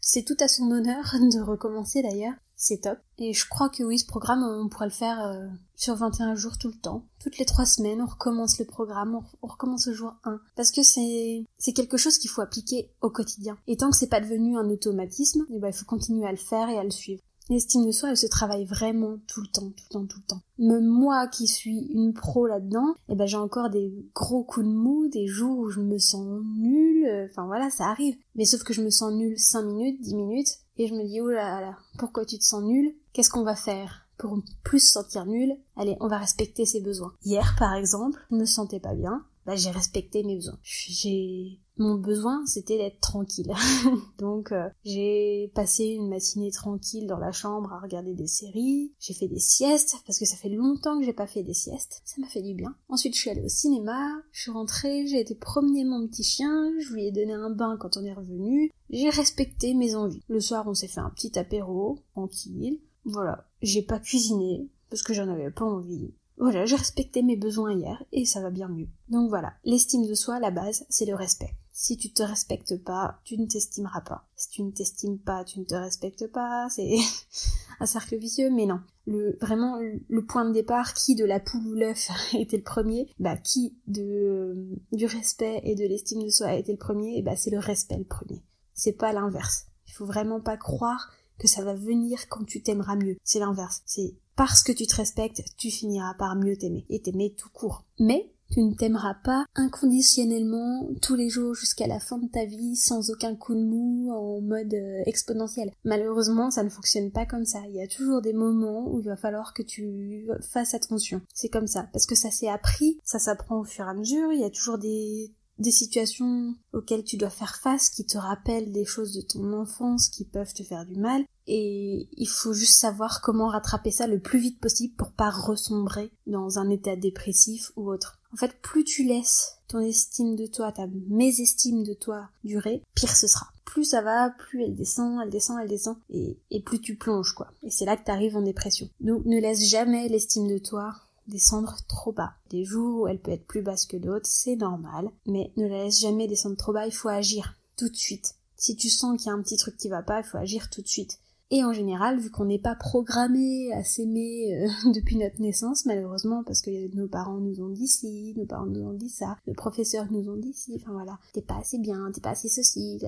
c'est 0.00 0.22
tout 0.22 0.36
à 0.40 0.48
son 0.48 0.70
honneur 0.70 1.04
de 1.14 1.40
recommencer 1.40 2.02
d'ailleurs, 2.02 2.34
c'est 2.56 2.82
top. 2.82 2.98
Et 3.18 3.32
je 3.32 3.48
crois 3.48 3.70
que 3.70 3.82
oui, 3.82 3.98
ce 3.98 4.04
programme, 4.04 4.44
on 4.44 4.68
pourrait 4.68 4.86
le 4.86 4.92
faire 4.92 5.18
euh, 5.26 5.46
sur 5.76 5.96
21 5.96 6.34
jours 6.34 6.58
tout 6.58 6.68
le 6.68 6.78
temps. 6.78 7.06
Toutes 7.18 7.38
les 7.38 7.46
trois 7.46 7.64
semaines, 7.64 8.02
on 8.02 8.06
recommence 8.06 8.58
le 8.58 8.66
programme, 8.66 9.18
on, 9.42 9.46
recommence 9.46 9.88
au 9.88 9.94
jour 9.94 10.12
1. 10.24 10.38
Parce 10.56 10.70
que 10.70 10.82
c'est 10.82 11.46
c'est 11.58 11.72
quelque 11.72 11.96
chose 11.96 12.18
qu'il 12.18 12.28
faut 12.28 12.42
appliquer 12.42 12.90
au 13.00 13.08
quotidien. 13.08 13.56
Et 13.66 13.78
tant 13.78 13.90
que 13.90 13.96
c'est 13.96 14.08
pas 14.08 14.20
devenu 14.20 14.58
un 14.58 14.68
automatisme, 14.68 15.46
eh 15.50 15.58
ben, 15.58 15.68
il 15.68 15.74
faut 15.74 15.86
continuer 15.86 16.26
à 16.26 16.32
le 16.32 16.36
faire 16.36 16.68
et 16.68 16.78
à 16.78 16.84
le 16.84 16.90
suivre. 16.90 17.22
L'estime 17.50 17.84
de 17.84 17.90
soi, 17.90 18.10
elle 18.10 18.16
se 18.16 18.28
travaille 18.28 18.64
vraiment 18.64 19.18
tout 19.26 19.40
le 19.40 19.48
temps, 19.48 19.70
tout 19.70 19.84
le 19.88 19.92
temps, 19.92 20.06
tout 20.06 20.18
le 20.18 20.24
temps. 20.24 20.40
Même 20.60 20.86
moi 20.86 21.26
qui 21.26 21.48
suis 21.48 21.80
une 21.92 22.14
pro 22.14 22.46
là-dedans, 22.46 22.94
eh 23.08 23.16
ben 23.16 23.26
j'ai 23.26 23.38
encore 23.38 23.70
des 23.70 23.92
gros 24.14 24.44
coups 24.44 24.64
de 24.64 24.70
mou, 24.70 25.08
des 25.08 25.26
jours 25.26 25.58
où 25.58 25.68
je 25.68 25.80
me 25.80 25.98
sens 25.98 26.44
nulle, 26.56 27.06
euh, 27.06 27.26
enfin 27.28 27.46
voilà, 27.46 27.68
ça 27.68 27.86
arrive. 27.88 28.16
Mais 28.36 28.44
sauf 28.44 28.62
que 28.62 28.72
je 28.72 28.82
me 28.82 28.90
sens 28.90 29.12
nulle 29.14 29.36
5 29.36 29.62
minutes, 29.62 30.00
10 30.00 30.14
minutes, 30.14 30.58
et 30.76 30.86
je 30.86 30.94
me 30.94 31.04
dis, 31.04 31.20
oh 31.20 31.28
là 31.28 31.60
là, 31.60 31.76
pourquoi 31.98 32.24
tu 32.24 32.38
te 32.38 32.44
sens 32.44 32.62
nulle? 32.62 32.94
Qu'est-ce 33.12 33.30
qu'on 33.30 33.42
va 33.42 33.56
faire? 33.56 34.06
Pour 34.16 34.38
plus 34.62 34.86
se 34.86 34.92
sentir 34.92 35.26
nulle 35.26 35.56
Allez, 35.76 35.96
on 35.98 36.06
va 36.06 36.18
respecter 36.18 36.66
ses 36.66 36.80
besoins. 36.80 37.14
Hier, 37.24 37.56
par 37.58 37.74
exemple, 37.74 38.20
je 38.30 38.36
me 38.36 38.44
sentais 38.44 38.78
pas 38.78 38.94
bien, 38.94 39.24
j'ai 39.56 39.70
respecté 39.70 40.22
mes 40.22 40.36
besoins. 40.36 40.58
J'ai 40.62 41.60
mon 41.80 41.94
besoin 41.94 42.44
c'était 42.46 42.76
d'être 42.76 43.00
tranquille. 43.00 43.52
Donc 44.18 44.52
euh, 44.52 44.68
j'ai 44.84 45.50
passé 45.54 45.84
une 45.84 46.08
matinée 46.08 46.50
tranquille 46.50 47.06
dans 47.06 47.18
la 47.18 47.32
chambre 47.32 47.72
à 47.72 47.80
regarder 47.80 48.14
des 48.14 48.26
séries, 48.26 48.92
j'ai 48.98 49.14
fait 49.14 49.28
des 49.28 49.40
siestes 49.40 49.96
parce 50.06 50.18
que 50.18 50.26
ça 50.26 50.36
fait 50.36 50.50
longtemps 50.50 50.98
que 50.98 51.06
j'ai 51.06 51.12
pas 51.12 51.26
fait 51.26 51.42
des 51.42 51.54
siestes, 51.54 52.02
ça 52.04 52.20
m'a 52.20 52.28
fait 52.28 52.42
du 52.42 52.54
bien. 52.54 52.74
Ensuite 52.88 53.14
je 53.14 53.20
suis 53.20 53.30
allée 53.30 53.44
au 53.44 53.48
cinéma, 53.48 54.08
je 54.32 54.42
suis 54.42 54.50
rentrée, 54.50 55.06
j'ai 55.06 55.20
été 55.20 55.34
promener 55.34 55.84
mon 55.84 56.06
petit 56.06 56.24
chien, 56.24 56.70
je 56.80 56.92
lui 56.92 57.06
ai 57.06 57.12
donné 57.12 57.32
un 57.32 57.50
bain 57.50 57.76
quand 57.80 57.96
on 57.96 58.04
est 58.04 58.12
revenu, 58.12 58.70
j'ai 58.90 59.10
respecté 59.10 59.74
mes 59.74 59.94
envies. 59.94 60.22
Le 60.28 60.40
soir 60.40 60.66
on 60.68 60.74
s'est 60.74 60.88
fait 60.88 61.00
un 61.00 61.10
petit 61.10 61.38
apéro, 61.38 61.98
tranquille. 62.12 62.80
Voilà, 63.04 63.48
j'ai 63.62 63.82
pas 63.82 63.98
cuisiné 63.98 64.68
parce 64.90 65.02
que 65.02 65.14
j'en 65.14 65.28
avais 65.28 65.50
pas 65.50 65.64
envie. 65.64 66.12
Voilà, 66.40 66.64
j'ai 66.64 66.76
respecté 66.76 67.22
mes 67.22 67.36
besoins 67.36 67.74
hier 67.74 68.02
et 68.12 68.24
ça 68.24 68.40
va 68.40 68.48
bien 68.48 68.68
mieux. 68.68 68.88
Donc 69.10 69.28
voilà, 69.28 69.52
l'estime 69.62 70.06
de 70.06 70.14
soi, 70.14 70.40
la 70.40 70.50
base, 70.50 70.86
c'est 70.88 71.04
le 71.04 71.14
respect. 71.14 71.54
Si 71.70 71.98
tu 71.98 72.10
te 72.14 72.22
respectes 72.22 72.82
pas, 72.82 73.20
tu 73.24 73.36
ne 73.36 73.44
t'estimeras 73.44 74.00
pas. 74.00 74.26
Si 74.36 74.48
tu 74.48 74.62
ne 74.62 74.70
t'estimes 74.70 75.18
pas, 75.18 75.44
tu 75.44 75.60
ne 75.60 75.66
te 75.66 75.74
respectes 75.74 76.26
pas. 76.32 76.66
C'est 76.70 76.96
un 77.80 77.84
cercle 77.84 78.16
vicieux, 78.16 78.48
mais 78.48 78.64
non. 78.64 78.80
Le, 79.06 79.36
vraiment, 79.42 79.78
le 80.08 80.24
point 80.24 80.46
de 80.46 80.54
départ, 80.54 80.94
qui 80.94 81.14
de 81.14 81.26
la 81.26 81.40
poule 81.40 81.66
ou 81.66 81.74
l'œuf 81.74 82.08
était 82.32 82.56
le 82.56 82.62
premier, 82.62 83.12
bah, 83.18 83.36
qui 83.36 83.76
de, 83.86 84.78
du 84.92 85.04
respect 85.04 85.60
et 85.64 85.74
de 85.74 85.84
l'estime 85.84 86.22
de 86.22 86.30
soi 86.30 86.46
a 86.46 86.54
été 86.54 86.72
le 86.72 86.78
premier, 86.78 87.20
bah, 87.20 87.36
c'est 87.36 87.50
le 87.50 87.58
respect 87.58 87.98
le 87.98 88.04
premier. 88.04 88.42
C'est 88.72 88.96
pas 88.96 89.12
l'inverse. 89.12 89.66
Il 89.88 89.92
faut 89.92 90.06
vraiment 90.06 90.40
pas 90.40 90.56
croire 90.56 91.10
que 91.40 91.48
ça 91.48 91.64
va 91.64 91.74
venir 91.74 92.28
quand 92.28 92.44
tu 92.44 92.62
t'aimeras 92.62 92.96
mieux. 92.96 93.16
C'est 93.24 93.40
l'inverse. 93.40 93.82
C'est 93.86 94.14
parce 94.36 94.62
que 94.62 94.72
tu 94.72 94.86
te 94.86 94.96
respectes, 94.96 95.42
tu 95.56 95.70
finiras 95.70 96.14
par 96.14 96.36
mieux 96.36 96.56
t'aimer 96.56 96.86
et 96.88 97.00
t'aimer 97.00 97.34
tout 97.36 97.50
court. 97.50 97.84
Mais 97.98 98.30
tu 98.50 98.62
ne 98.62 98.74
t'aimeras 98.74 99.14
pas 99.14 99.44
inconditionnellement 99.54 100.88
tous 101.02 101.14
les 101.14 101.28
jours 101.28 101.54
jusqu'à 101.54 101.86
la 101.86 102.00
fin 102.00 102.18
de 102.18 102.26
ta 102.26 102.44
vie 102.44 102.74
sans 102.74 103.10
aucun 103.10 103.36
coup 103.36 103.54
de 103.54 103.62
mou 103.62 104.10
en 104.12 104.40
mode 104.40 104.74
euh, 104.74 105.02
exponentiel. 105.06 105.70
Malheureusement, 105.84 106.50
ça 106.50 106.64
ne 106.64 106.68
fonctionne 106.68 107.12
pas 107.12 107.26
comme 107.26 107.44
ça. 107.44 107.60
Il 107.68 107.76
y 107.76 107.82
a 107.82 107.86
toujours 107.86 108.22
des 108.22 108.32
moments 108.32 108.90
où 108.90 109.00
il 109.00 109.06
va 109.06 109.16
falloir 109.16 109.54
que 109.54 109.62
tu 109.62 110.26
fasses 110.52 110.74
attention. 110.74 111.20
C'est 111.32 111.48
comme 111.48 111.68
ça. 111.68 111.88
Parce 111.92 112.06
que 112.06 112.16
ça 112.16 112.30
s'est 112.30 112.48
appris, 112.48 112.98
ça 113.04 113.20
s'apprend 113.20 113.60
au 113.60 113.64
fur 113.64 113.86
et 113.86 113.90
à 113.90 113.94
mesure. 113.94 114.32
Il 114.32 114.40
y 114.40 114.44
a 114.44 114.50
toujours 114.50 114.78
des 114.78 115.32
des 115.60 115.70
situations 115.70 116.56
auxquelles 116.72 117.04
tu 117.04 117.16
dois 117.16 117.30
faire 117.30 117.56
face 117.56 117.90
qui 117.90 118.06
te 118.06 118.18
rappellent 118.18 118.72
des 118.72 118.84
choses 118.84 119.12
de 119.12 119.20
ton 119.20 119.52
enfance 119.52 120.08
qui 120.08 120.24
peuvent 120.24 120.54
te 120.54 120.62
faire 120.62 120.86
du 120.86 120.98
mal 120.98 121.24
et 121.46 122.08
il 122.12 122.28
faut 122.28 122.52
juste 122.52 122.78
savoir 122.78 123.20
comment 123.20 123.48
rattraper 123.48 123.90
ça 123.90 124.06
le 124.06 124.20
plus 124.20 124.38
vite 124.38 124.60
possible 124.60 124.94
pour 124.94 125.12
pas 125.12 125.30
ressombrer 125.30 126.10
dans 126.26 126.58
un 126.58 126.70
état 126.70 126.96
dépressif 126.96 127.72
ou 127.76 127.90
autre. 127.90 128.18
En 128.32 128.36
fait, 128.36 128.60
plus 128.62 128.84
tu 128.84 129.04
laisses 129.04 129.58
ton 129.66 129.80
estime 129.80 130.36
de 130.36 130.46
toi, 130.46 130.72
ta 130.72 130.86
mésestime 131.08 131.82
de 131.82 131.94
toi 131.94 132.28
durer, 132.44 132.82
pire 132.94 133.14
ce 133.14 133.26
sera. 133.26 133.48
Plus 133.64 133.84
ça 133.84 134.02
va, 134.02 134.30
plus 134.30 134.62
elle 134.62 134.76
descend, 134.76 135.20
elle 135.22 135.30
descend, 135.30 135.58
elle 135.60 135.68
descend, 135.68 135.96
et, 136.08 136.38
plus 136.64 136.80
tu 136.80 136.96
plonges, 136.96 137.34
quoi. 137.34 137.52
Et 137.62 137.70
c'est 137.70 137.84
là 137.84 137.96
que 137.96 138.04
t'arrives 138.04 138.36
en 138.36 138.42
dépression. 138.42 138.88
Donc 139.00 139.24
ne 139.24 139.40
laisse 139.40 139.68
jamais 139.68 140.08
l'estime 140.08 140.48
de 140.48 140.58
toi 140.58 140.94
descendre 141.30 141.78
trop 141.88 142.12
bas. 142.12 142.34
Des 142.50 142.64
jours 142.64 143.02
où 143.02 143.08
elle 143.08 143.20
peut 143.20 143.30
être 143.30 143.46
plus 143.46 143.62
basse 143.62 143.86
que 143.86 143.96
d'autres, 143.96 144.28
c'est 144.28 144.56
normal, 144.56 145.10
mais 145.26 145.52
ne 145.56 145.66
la 145.66 145.84
laisse 145.84 146.00
jamais 146.00 146.28
descendre 146.28 146.56
trop 146.56 146.72
bas, 146.72 146.86
il 146.86 146.92
faut 146.92 147.08
agir 147.08 147.56
tout 147.76 147.88
de 147.88 147.96
suite. 147.96 148.34
Si 148.56 148.76
tu 148.76 148.90
sens 148.90 149.16
qu'il 149.16 149.28
y 149.28 149.30
a 149.30 149.34
un 149.34 149.42
petit 149.42 149.56
truc 149.56 149.76
qui 149.78 149.88
va 149.88 150.02
pas, 150.02 150.20
il 150.20 150.24
faut 150.24 150.36
agir 150.36 150.68
tout 150.68 150.82
de 150.82 150.88
suite. 150.88 151.18
Et 151.52 151.64
en 151.64 151.72
général, 151.72 152.20
vu 152.20 152.30
qu'on 152.30 152.44
n'est 152.44 152.60
pas 152.60 152.76
programmé 152.76 153.72
à 153.72 153.82
s'aimer 153.82 154.54
euh, 154.54 154.68
depuis 154.94 155.16
notre 155.16 155.40
naissance, 155.40 155.84
malheureusement, 155.84 156.44
parce 156.44 156.60
que 156.60 156.94
nos 156.94 157.08
parents 157.08 157.40
nous 157.40 157.60
ont 157.60 157.70
dit 157.70 157.88
ci, 157.88 158.34
nos 158.36 158.46
parents 158.46 158.66
nous 158.66 158.82
ont 158.82 158.92
dit 158.92 159.08
ça, 159.08 159.36
les 159.46 159.54
professeurs 159.54 160.06
nous 160.12 160.28
ont 160.28 160.36
dit 160.36 160.52
ci, 160.52 160.80
enfin 160.80 160.92
voilà, 160.92 161.18
t'es 161.32 161.42
pas 161.42 161.58
assez 161.58 161.78
bien, 161.78 162.10
t'es 162.12 162.20
pas 162.20 162.30
assez 162.30 162.48
ceci, 162.48 163.00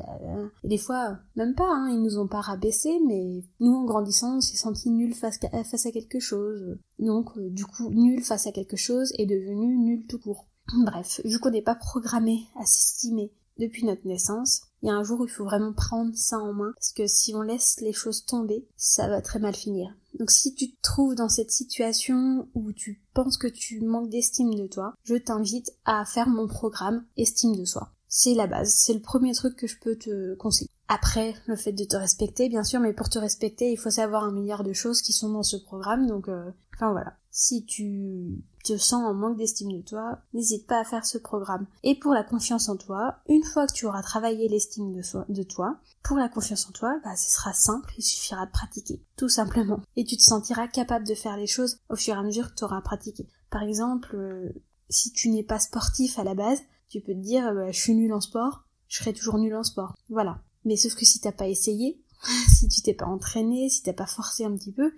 et 0.65 0.69
des 0.69 0.79
fois, 0.79 1.19
même 1.37 1.55
pas, 1.55 1.69
hein, 1.69 1.91
ils 1.91 2.03
nous 2.03 2.19
ont 2.19 2.27
pas 2.27 2.41
rabaissé, 2.41 2.99
mais 3.07 3.45
nous, 3.61 3.75
en 3.75 3.85
grandissant, 3.85 4.39
on 4.39 4.41
s'est 4.41 4.57
senti 4.57 4.91
nul 4.91 5.15
face, 5.15 5.39
à 5.43 5.91
quelque 5.93 6.19
chose. 6.19 6.79
Donc, 6.99 7.37
euh, 7.37 7.49
du 7.49 7.65
coup, 7.65 7.91
nul 7.91 8.23
face 8.23 8.47
à 8.47 8.53
quelque 8.53 8.77
chose 8.77 9.13
est 9.19 9.27
devenu 9.27 9.77
nul 9.77 10.07
tout 10.07 10.19
court. 10.19 10.49
Bref, 10.85 11.21
vu 11.25 11.39
qu'on 11.39 11.51
n'est 11.51 11.63
pas 11.63 11.75
programmé 11.75 12.47
à 12.57 12.65
s'estimer 12.65 13.33
depuis 13.59 13.85
notre 13.85 14.07
naissance, 14.07 14.63
il 14.83 14.89
y 14.89 14.91
a 14.91 14.95
un 14.95 15.05
jour 15.05 15.21
où 15.21 15.25
il 15.25 15.31
faut 15.31 15.45
vraiment 15.45 15.73
prendre 15.73 16.15
ça 16.15 16.39
en 16.39 16.53
main, 16.53 16.73
parce 16.75 16.93
que 16.93 17.07
si 17.07 17.35
on 17.35 17.43
laisse 17.43 17.81
les 17.81 17.93
choses 17.93 18.25
tomber, 18.25 18.67
ça 18.77 19.09
va 19.09 19.23
très 19.23 19.39
mal 19.39 19.55
finir. 19.55 19.95
Donc 20.19 20.31
si 20.31 20.55
tu 20.55 20.71
te 20.71 20.83
trouves 20.83 21.15
dans 21.15 21.29
cette 21.29 21.51
situation 21.51 22.49
où 22.55 22.73
tu 22.73 23.01
penses 23.15 23.39
que 23.39 23.47
tu 23.47 23.81
manques 23.81 24.11
d'estime 24.11 24.55
de 24.55 24.67
toi, 24.67 24.95
je 25.05 25.15
t'invite 25.15 25.73
à 25.85 26.05
faire 26.05 26.29
mon 26.29 26.47
programme 26.47 27.05
Estime 27.17 27.57
de 27.57 27.65
soi. 27.65 27.93
C'est 28.15 28.35
la 28.35 28.47
base, 28.47 28.75
c'est 28.75 28.93
le 28.93 29.01
premier 29.01 29.33
truc 29.33 29.57
que 29.57 29.67
je 29.67 29.79
peux 29.81 29.97
te 29.97 30.35
conseiller. 30.35 30.69
Après, 30.87 31.35
le 31.47 31.57
fait 31.57 31.73
de 31.73 31.85
te 31.85 31.97
respecter, 31.97 32.51
bien 32.51 32.63
sûr, 32.63 32.79
mais 32.79 32.93
pour 32.93 33.09
te 33.09 33.19
respecter, 33.19 33.73
il 33.73 33.79
faut 33.79 33.91
savoir 33.91 34.25
un 34.25 34.33
milliard 34.33 34.65
de 34.65 34.75
choses 34.75 35.01
qui 35.01 35.15
sont 35.15 35.31
dans 35.31 35.43
ce 35.43 35.57
programme, 35.57 36.07
donc, 36.07 36.29
euh, 36.29 36.51
enfin 36.75 36.93
voilà. 36.93 37.17
Si 37.31 37.65
tu 37.65 38.45
te 38.65 38.77
sens 38.77 39.03
en 39.03 39.15
manque 39.15 39.39
d'estime 39.39 39.73
de 39.73 39.81
toi, 39.81 40.19
n'hésite 40.35 40.67
pas 40.67 40.79
à 40.79 40.85
faire 40.85 41.07
ce 41.07 41.17
programme. 41.17 41.67
Et 41.85 41.99
pour 41.99 42.13
la 42.13 42.23
confiance 42.23 42.69
en 42.69 42.77
toi, 42.77 43.17
une 43.31 43.45
fois 43.45 43.67
que 43.67 43.73
tu 43.73 43.87
auras 43.87 44.03
travaillé 44.03 44.47
l'estime 44.47 44.93
de, 44.93 45.43
toi, 45.45 45.79
pour 46.03 46.19
la 46.19 46.29
confiance 46.29 46.69
en 46.69 46.73
toi, 46.73 47.01
bah, 47.03 47.17
ce 47.17 47.31
sera 47.31 47.55
simple, 47.55 47.95
il 47.97 48.03
suffira 48.03 48.45
de 48.45 48.51
pratiquer, 48.51 49.03
tout 49.17 49.31
simplement. 49.31 49.81
Et 49.97 50.05
tu 50.05 50.19
te 50.19 50.23
sentiras 50.23 50.69
capable 50.69 51.07
de 51.07 51.15
faire 51.15 51.39
les 51.39 51.47
choses 51.47 51.79
au 51.89 51.97
fur 51.97 52.15
et 52.15 52.19
à 52.19 52.23
mesure 52.23 52.51
que 52.51 52.57
tu 52.57 52.65
auras 52.65 52.83
pratiqué. 52.83 53.27
Par 53.49 53.63
exemple, 53.63 54.15
euh, 54.15 54.53
si 54.91 55.11
tu 55.13 55.31
n'es 55.31 55.43
pas 55.43 55.59
sportif 55.59 56.19
à 56.19 56.25
la 56.25 56.35
base, 56.35 56.61
tu 56.93 57.01
peux 57.01 57.15
te 57.15 57.19
dire, 57.19 57.55
bah, 57.55 57.71
je 57.71 57.79
suis 57.79 57.95
nul 57.95 58.13
en 58.13 58.21
sport, 58.21 58.65
je 58.89 58.99
serai 58.99 59.15
toujours 59.15 59.39
nul 59.39 59.55
en 59.55 59.63
sport. 59.63 59.95
Voilà. 60.11 60.43
Mais 60.67 60.77
sauf 60.77 60.95
que 60.95 61.07
si 61.07 61.21
t'as 61.21 61.33
pas 61.33 61.49
essayé, 61.49 61.99
si 62.49 62.69
tu 62.69 62.83
t'es 62.83 62.93
pas 62.93 63.07
entraîné, 63.07 63.71
si 63.71 63.83
t'as 63.83 63.95
pas 63.95 64.07
forcé 64.07 64.45
un 64.45 64.55
petit 64.55 64.73
peu, 64.73 64.93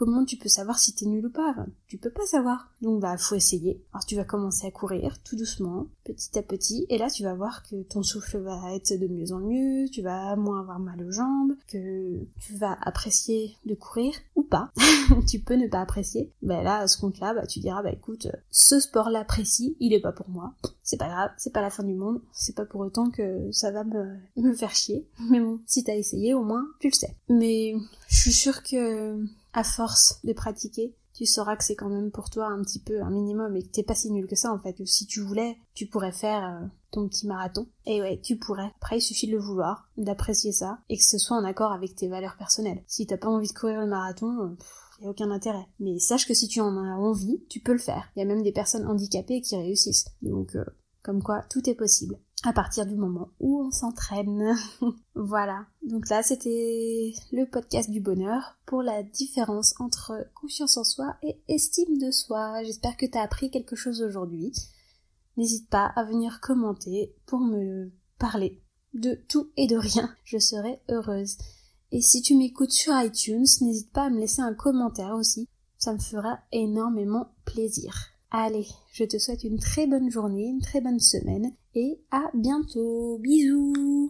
comment 0.00 0.24
tu 0.24 0.38
peux 0.38 0.48
savoir 0.48 0.78
si 0.78 0.94
t'es 0.94 1.04
nul 1.04 1.26
ou 1.26 1.30
pas? 1.30 1.54
Tu 1.86 1.98
peux 1.98 2.08
pas 2.08 2.24
savoir. 2.24 2.70
Donc 2.80 3.02
bah 3.02 3.18
faut 3.18 3.34
essayer. 3.34 3.84
Alors 3.92 4.06
tu 4.06 4.16
vas 4.16 4.24
commencer 4.24 4.66
à 4.66 4.70
courir 4.70 5.22
tout 5.22 5.36
doucement, 5.36 5.88
petit 6.04 6.38
à 6.38 6.42
petit, 6.42 6.86
et 6.88 6.96
là 6.96 7.10
tu 7.10 7.22
vas 7.22 7.34
voir 7.34 7.62
que 7.64 7.82
ton 7.82 8.02
souffle 8.02 8.38
va 8.38 8.72
être 8.74 8.98
de 8.98 9.06
mieux 9.06 9.30
en 9.32 9.40
mieux, 9.40 9.90
tu 9.90 10.00
vas 10.00 10.36
moins 10.36 10.60
avoir 10.60 10.78
mal 10.78 11.02
aux 11.02 11.12
jambes, 11.12 11.52
que 11.66 12.18
tu 12.40 12.54
vas 12.54 12.78
apprécier 12.80 13.54
de 13.66 13.74
courir 13.74 14.14
ou 14.36 14.42
pas. 14.42 14.70
tu 15.28 15.38
peux 15.38 15.56
ne 15.56 15.68
pas 15.68 15.82
apprécier. 15.82 16.32
Bah 16.40 16.62
là 16.62 16.78
à 16.78 16.88
ce 16.88 16.96
compte-là, 16.96 17.34
bah 17.34 17.46
tu 17.46 17.60
diras 17.60 17.82
bah 17.82 17.92
écoute, 17.92 18.26
ce 18.50 18.80
sport-là 18.80 19.24
précis, 19.24 19.76
il 19.80 19.92
est 19.92 20.00
pas 20.00 20.12
pour 20.12 20.30
moi. 20.30 20.54
C'est 20.82 20.96
pas 20.96 21.08
grave, 21.08 21.30
c'est 21.36 21.52
pas 21.52 21.60
la 21.60 21.68
fin 21.68 21.84
du 21.84 21.94
monde, 21.94 22.22
c'est 22.32 22.56
pas 22.56 22.64
pour 22.64 22.80
autant 22.80 23.10
que 23.10 23.52
ça 23.52 23.70
va 23.70 23.84
me, 23.84 24.16
me 24.36 24.54
faire 24.54 24.74
chier. 24.74 25.06
Mais 25.28 25.40
bon, 25.40 25.60
si 25.66 25.84
t'as 25.84 25.94
essayé, 25.94 26.32
au 26.32 26.42
moins 26.42 26.64
tu 26.78 26.88
le 26.88 26.94
sais. 26.94 27.14
Mais 27.28 27.74
je 28.08 28.16
suis 28.16 28.32
sûre 28.32 28.62
que 28.62 29.22
à 29.52 29.64
force 29.64 30.20
de 30.24 30.32
pratiquer, 30.32 30.94
tu 31.12 31.26
sauras 31.26 31.56
que 31.56 31.64
c'est 31.64 31.76
quand 31.76 31.88
même 31.88 32.10
pour 32.10 32.30
toi 32.30 32.46
un 32.46 32.62
petit 32.62 32.78
peu 32.78 33.02
un 33.02 33.10
minimum 33.10 33.56
et 33.56 33.62
que 33.62 33.70
t'es 33.70 33.82
pas 33.82 33.94
si 33.94 34.10
nul 34.10 34.26
que 34.26 34.36
ça 34.36 34.52
en 34.52 34.58
fait. 34.58 34.76
si 34.86 35.06
tu 35.06 35.20
voulais, 35.20 35.58
tu 35.74 35.86
pourrais 35.86 36.12
faire 36.12 36.44
euh, 36.44 36.66
ton 36.90 37.08
petit 37.08 37.26
marathon. 37.26 37.66
Et 37.84 38.00
ouais, 38.00 38.20
tu 38.22 38.36
pourrais. 38.36 38.72
Après, 38.76 38.98
il 38.98 39.02
suffit 39.02 39.26
de 39.26 39.32
le 39.32 39.38
vouloir, 39.38 39.88
d'apprécier 39.96 40.52
ça 40.52 40.78
et 40.88 40.96
que 40.96 41.04
ce 41.04 41.18
soit 41.18 41.36
en 41.36 41.44
accord 41.44 41.72
avec 41.72 41.94
tes 41.94 42.08
valeurs 42.08 42.36
personnelles. 42.36 42.82
Si 42.86 43.06
t'as 43.06 43.18
pas 43.18 43.28
envie 43.28 43.48
de 43.48 43.58
courir 43.58 43.80
le 43.80 43.86
marathon, 43.86 44.56
il 44.98 45.04
y 45.04 45.06
a 45.06 45.10
aucun 45.10 45.30
intérêt. 45.30 45.66
Mais 45.78 45.98
sache 45.98 46.26
que 46.26 46.34
si 46.34 46.48
tu 46.48 46.60
en 46.60 46.76
as 46.76 46.96
envie, 46.96 47.42
tu 47.48 47.60
peux 47.60 47.72
le 47.72 47.78
faire. 47.78 48.10
Il 48.14 48.20
y 48.20 48.22
a 48.22 48.26
même 48.26 48.42
des 48.42 48.52
personnes 48.52 48.86
handicapées 48.86 49.40
qui 49.40 49.56
réussissent. 49.56 50.06
Donc, 50.22 50.54
euh, 50.56 50.64
comme 51.02 51.22
quoi, 51.22 51.42
tout 51.50 51.68
est 51.68 51.74
possible 51.74 52.18
à 52.44 52.52
partir 52.52 52.86
du 52.86 52.96
moment 52.96 53.30
où 53.38 53.62
on 53.62 53.70
s'entraîne. 53.70 54.56
voilà. 55.14 55.66
Donc 55.82 56.08
là, 56.08 56.22
c'était 56.22 57.12
le 57.32 57.44
podcast 57.44 57.90
du 57.90 58.00
bonheur 58.00 58.58
pour 58.66 58.82
la 58.82 59.02
différence 59.02 59.74
entre 59.78 60.26
confiance 60.34 60.76
en 60.76 60.84
soi 60.84 61.16
et 61.22 61.40
estime 61.48 61.98
de 61.98 62.10
soi. 62.10 62.62
J'espère 62.64 62.96
que 62.96 63.06
t'as 63.06 63.22
appris 63.22 63.50
quelque 63.50 63.76
chose 63.76 64.02
aujourd'hui. 64.02 64.52
N'hésite 65.36 65.68
pas 65.68 65.92
à 65.96 66.04
venir 66.04 66.40
commenter 66.40 67.14
pour 67.26 67.40
me 67.40 67.90
parler 68.18 68.62
de 68.94 69.14
tout 69.28 69.50
et 69.56 69.66
de 69.66 69.76
rien. 69.76 70.14
Je 70.24 70.38
serai 70.38 70.80
heureuse. 70.88 71.36
Et 71.92 72.00
si 72.00 72.22
tu 72.22 72.36
m'écoutes 72.36 72.72
sur 72.72 72.92
iTunes, 73.00 73.46
n'hésite 73.60 73.92
pas 73.92 74.04
à 74.04 74.10
me 74.10 74.18
laisser 74.18 74.42
un 74.42 74.54
commentaire 74.54 75.14
aussi. 75.14 75.48
Ça 75.78 75.92
me 75.92 75.98
fera 75.98 76.38
énormément 76.52 77.32
plaisir. 77.44 77.94
Allez, 78.32 78.68
je 78.92 79.02
te 79.02 79.18
souhaite 79.18 79.42
une 79.42 79.58
très 79.58 79.88
bonne 79.88 80.08
journée, 80.08 80.46
une 80.46 80.60
très 80.60 80.80
bonne 80.80 81.00
semaine 81.00 81.52
et 81.74 81.98
à 82.12 82.30
bientôt. 82.32 83.18
Bisous 83.18 84.08